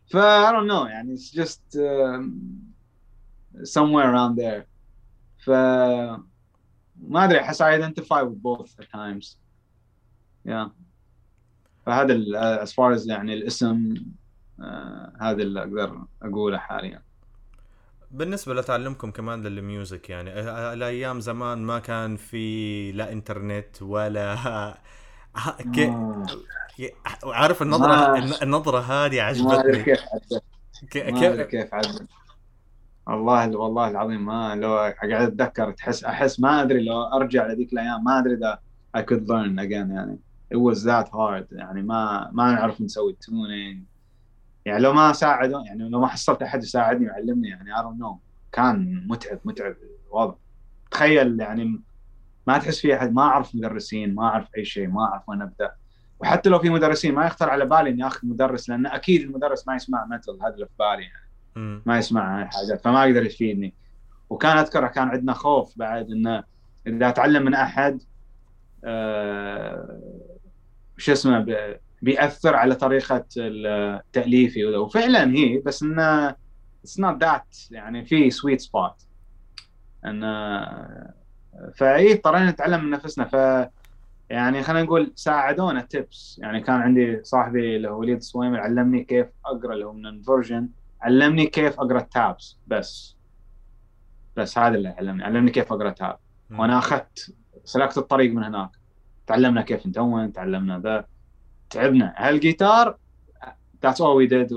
[0.07, 2.31] ف I don't know يعني it's just um,
[3.63, 4.67] somewhere around there.
[5.39, 5.51] ف
[6.97, 9.37] ما أدري أحس I identify with both at times.
[10.45, 10.69] Yeah.
[11.87, 12.15] فهذا
[12.65, 14.63] as far as يعني الاسم uh,
[15.23, 17.03] هذا اللي أقدر أقوله حاليا.
[18.11, 20.41] بالنسبة لتعلمكم كمان للميوزك يعني
[20.73, 24.35] الأيام زمان ما كان في لا إنترنت ولا.
[24.39, 26.27] آه.
[27.25, 29.83] عارف النظرة النظرة هذه عجبتني.
[29.83, 30.01] كيف
[30.91, 32.09] كيف؟ كيف عجبتني.
[33.07, 38.05] والله والله العظيم ما لو قاعد أتذكر تحس أحس ما أدري لو أرجع لذيك الأيام
[38.05, 38.59] ما أدري إذا
[38.97, 40.19] I could learn again يعني.
[40.51, 41.47] It was that hard.
[41.53, 43.83] يعني ما ما نعرف نسوي تونينج
[44.65, 48.17] يعني لو ما ساعدوا يعني لو ما حصلت أحد يساعدني ويعلمني يعني I don't know.
[48.53, 49.77] كان متعب متعب
[50.07, 50.35] الوضع
[50.91, 51.81] تخيل يعني
[52.47, 55.75] ما تحس في احد ما أعرف مدرسين ما أعرف أي شيء ما أعرف وين أبدأ.
[56.21, 59.75] وحتى لو في مدرسين ما يخطر على بالي إني آخذ مدرس لأن أكيد المدرس ما
[59.75, 61.83] يسمع متل هذا اللي في بالي يعني.
[61.87, 63.75] ما يسمع حاجات فما يقدر يفيدني.
[64.31, 66.45] وكان اذكر كان عندنا خوف بعد إنه
[66.87, 68.03] إذا أتعلم من أحد
[68.85, 70.34] آه
[70.97, 71.47] شو اسمه
[72.03, 73.25] بيأثر على طريقة
[74.13, 76.29] تاليفي وفعلا هي بس انه
[76.81, 79.03] it's not that يعني في sweet spot
[80.05, 80.67] انه
[81.75, 83.25] ف I اضطرينا نتعلم من نفسنا.
[83.25, 83.35] ف
[84.31, 89.27] يعني خلينا نقول ساعدونا tabs يعني كان عندي صاحبي اللي هو وليد الصويمي علمني كيف
[89.47, 90.69] أقرأ اللي هو من ال Virgin
[91.01, 93.17] علمني كيف أقرأ ال tabs بس
[94.37, 95.25] بس هذا اللي علمني.
[95.25, 96.19] علمني كيف أقرأ tab
[96.51, 97.35] وأنا أخذت
[97.65, 98.71] سلكت الطريق من هناك.
[99.27, 101.05] تعلمنا كيف ن tune تعلمنا ذا
[101.71, 102.15] تعبنا.
[102.17, 102.99] هالجيتار
[103.83, 104.53] that's all we did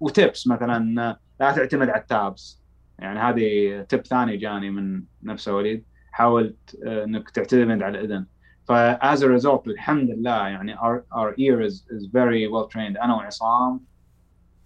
[0.00, 2.60] و tabs مثلا لا تعتمد على ال tabs
[2.98, 8.26] يعني هذه tip ثاني جاني من نفسه وليد حاولت آه، إنك تعتمد على الأذن.
[8.64, 13.02] ف as a result الحمد لله يعني our, our ear is, is very well trained.
[13.02, 13.80] أنا وعصام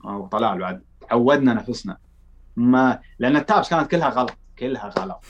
[0.04, 1.96] وطلال بعد عودنا نفسنا.
[2.56, 5.24] ما لأن ال tabs كانت كلها غلط كلها غلط.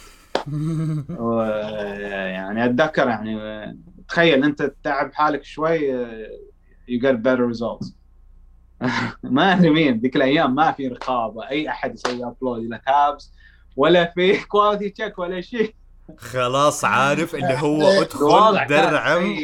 [2.35, 3.37] يعني أتذكر يعني
[4.09, 5.77] تخيل انت تتعب حالك شوي
[6.89, 7.95] you get better results
[9.23, 13.33] ما أدري مين ذيك الأيام ما في رقابة أي أحد يسوي upload إلى tabs
[13.77, 15.75] ولا في quality check ولا شيء.
[16.19, 19.37] خلاص عارف اللي هو ادخل درعم.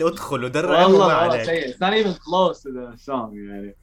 [0.00, 1.76] ادخل ودرعم وما عليك.
[1.76, 3.76] not even close to the song يعني.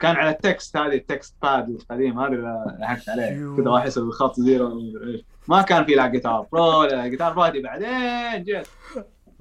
[0.00, 3.56] كان على ال text هذه ال text pad القديم هذا اللي لحقت عليه.
[3.56, 4.80] كذا واحد يسوي خط zero
[5.48, 8.66] ما كان في لا Guitar Pro لا Guitar Pro بعدين جيت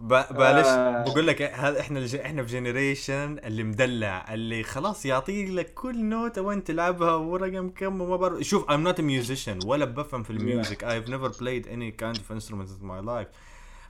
[0.02, 1.04] معلش آه.
[1.04, 2.16] بقول لك هذا إحنا الج...
[2.16, 8.02] إحنا في generation اللي مدلع اللي خلاص يعطي لك كل نوتة وين تلعبها ورقم كم
[8.02, 8.42] وما بعرف.
[8.42, 10.86] شوف I'm not a musician ولا بفهم في ال music.
[10.86, 13.28] I've never played any kind of instrument in my life.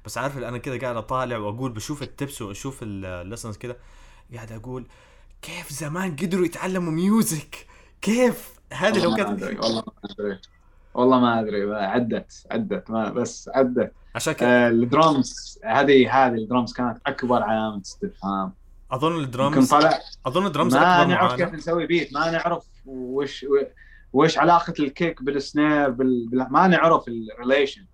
[0.06, 3.76] بس عارف أنا كذا قاعد أطالع وأقول بشوف ال tabs وأشوف ال lessons كذا
[4.36, 4.86] قاعد أقول
[5.42, 7.66] كيف زمان قدروا يتعلموا music
[8.02, 10.40] كيف؟ هذا لو كان والله ما أدري.
[10.94, 11.76] والله ما أدري.
[11.76, 12.90] عدت عدت.
[12.92, 13.92] ما بس عدت.
[14.16, 18.54] عشان كذا آه الدرامز هذه هذه الدرامز كانت أكبر علامة استفهام.
[18.92, 23.46] أظن الدرامز طلع أظن الدرامز ما نعرف كيف نسوي beat ما نعرف وش
[24.14, 26.48] وش علاقة ال kick بال snare بال...
[26.52, 27.86] ما نعرف ال relation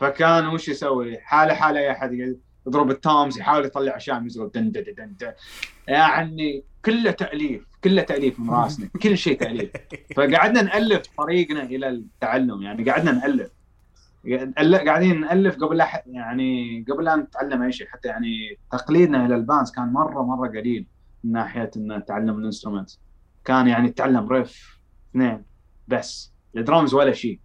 [0.00, 2.36] فكان وش يسوي؟ حاله حالة أي أحد
[2.66, 5.32] يضرب ال toms يحاول يطلع أشياء music دن دن دن دن.
[5.88, 9.70] يعني كله تأليف كله تأليف من راسنا كل شيء تأليف.
[10.16, 13.50] فقعدنا نألف طريقنا إلى التعلم يعني قعدنا نألف.
[14.86, 17.86] قاعدين نألف قبل لا يعني قبل لا نتعلم أي شيء.
[17.86, 20.86] حتى يعني تقليدنا إلى ال bands كان مرة مرة قليل
[21.24, 22.90] من ناحية إن نتعلم ال instrument
[23.44, 25.44] كان يعني تتعلم riff اثنين
[25.88, 27.40] بس الدرامز ولا شيء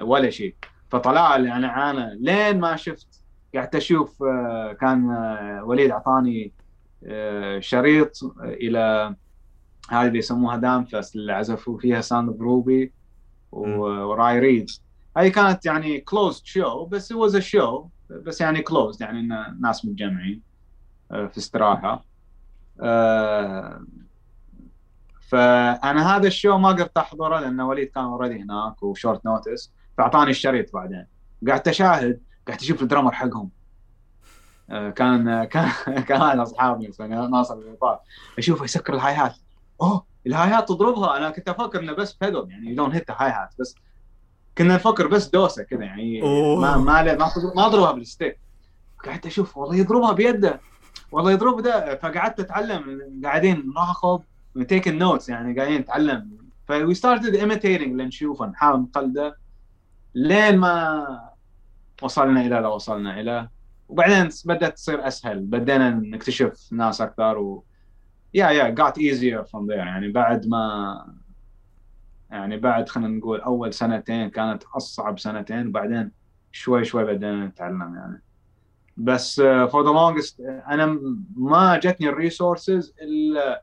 [0.00, 0.54] ولا شيء.
[0.90, 3.22] فطلع يعني أنا لين ما شفت
[3.54, 6.52] قعدت أشوف آه، كان آه، وليد أعطاني
[7.04, 9.14] آه، شريط إلى
[9.90, 12.92] هذه اللي يسموها دامفست اللي عزفوا فيها Sound of Ruby
[13.52, 14.70] وراي ريد
[15.16, 19.28] هاي كانت يعني closed show بس it was show بس يعني closed يعني
[19.60, 20.42] ناس متجمعين
[21.08, 22.04] في استراحة.
[25.28, 29.72] فأنا هذا ال show ما قدرت أحضره لأن وليد كان already هناك و short notice
[29.98, 31.06] فأعطاني الشريط بعدين.
[31.48, 33.50] قعدت أشاهد قعدت أشوف ال drummer حقهم.
[34.70, 35.70] آه، كان كان
[36.08, 38.00] كان أصحابي ناصر الوطار
[38.38, 39.34] أشوفه يسكر ال hi-hat.
[39.82, 43.74] أوه ال hi-hat تضربها أنا كنت أفكر إنه بس pedal يعني don't hit hi-hat بس
[44.58, 46.20] كنا نفكر بس دوسة كذا يعني
[46.56, 47.14] ما ما ما
[47.54, 48.38] ما أضربها بال stick
[49.06, 50.60] قعدت أشوف والله يضربها بيده
[51.12, 51.94] والله يضرب ده.
[51.96, 54.22] فقعدت أتعلم قاعدين نراقب
[54.68, 56.36] taking notes يعني قاعدين نتعلم.
[56.68, 59.36] ف we started imitating اللي نشوفه نحاول نقلده
[60.14, 61.06] لين ما
[62.02, 63.48] وصلنا إلى لا وصلنا إلى.
[63.88, 65.40] وبعدين بدأت تصير أسهل.
[65.40, 67.64] بدينا نكتشف ناس أكثر و
[68.34, 70.94] yeah yeah got easier from there يعني بعد ما
[72.36, 76.10] يعني بعد خلينا نقول أول سنتين كانت أصعب سنتين وبعدين
[76.52, 78.22] شوي شوي بدينا نتعلم يعني.
[78.96, 81.00] بس for the longest أنا
[81.36, 83.62] ما جتني ال resources إلا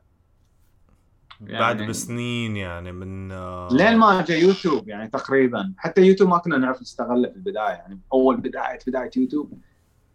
[1.40, 5.72] يعني بعد بسنين يعني من آه، لين ما جاء يوتيوب يعني تقريبا.
[5.76, 8.00] حتى يوتيوب ما كنا نعرف نستغله في البداية يعني.
[8.12, 9.58] أول بداية بداية يوتيوب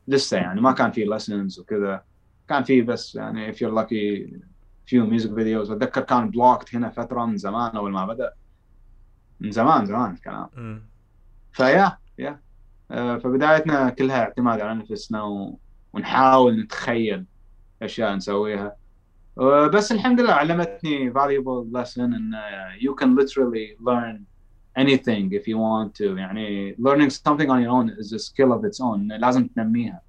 [0.08, 2.04] لسه يعني ما كان في lessons وكذا.
[2.48, 4.34] كان في بس يعني if you're lucky
[4.90, 5.72] few music videos.
[5.72, 8.34] أتذكر كان بلوكت هنا فترة من زمان أول ما بدأ.
[9.40, 10.50] من زمان زمان الكلام.
[11.52, 12.40] فيا يا.
[12.92, 15.60] آه، فبدايتنا كلها اعتماد على نفسنا و...
[15.94, 17.26] ونحاول نتخيل
[17.82, 18.76] أشياء نسويها.
[19.74, 22.32] بس الحمد لله علمتني valuable lesson إن
[22.80, 24.26] you can literally learn
[24.80, 26.18] anything if you want to.
[26.18, 29.20] يعني learning something on your own is a skill of its own.
[29.20, 30.02] لازم تنميها.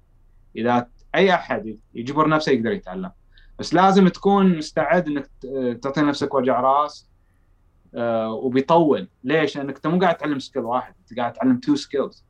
[0.55, 3.11] إذا أي أحد يجبر نفسه يقدر يتعلم.
[3.59, 5.29] بس لازم تكون مستعد إنك
[5.81, 7.10] تعطي نفسك وجع راس آه،
[7.93, 9.07] وبيطول.
[9.23, 12.25] ليش؟ لأنك أنت مو قاعد تعلم skill واحد أنت قاعد تعلم two skills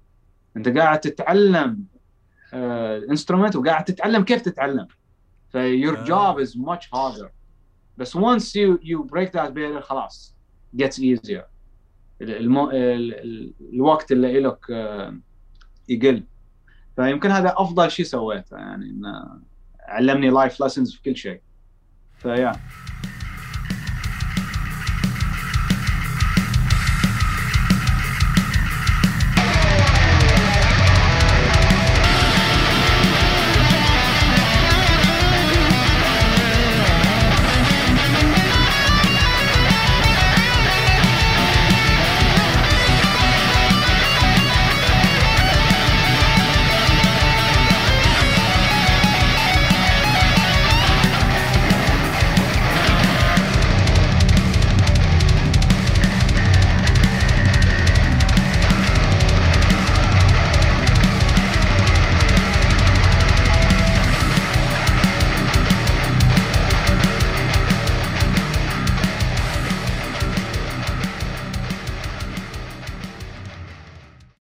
[0.57, 1.86] أنت قاعد تتعلم
[3.09, 4.88] instrument آه، وقاعد تتعلم كيف تتعلم.
[5.49, 6.05] ف your آه.
[6.05, 7.30] job is much harder.
[7.97, 10.36] بس once you you break that barrier خلاص
[10.78, 11.43] gets easier.
[12.22, 12.70] المو...
[13.74, 14.70] الوقت اللي لك
[15.89, 16.24] يقل.
[16.95, 19.41] فيمكن هذا أفضل شيء سويته يعني إنه
[19.80, 21.41] علمني life lessons في كل شيء.
[22.18, 22.51] ف yeah.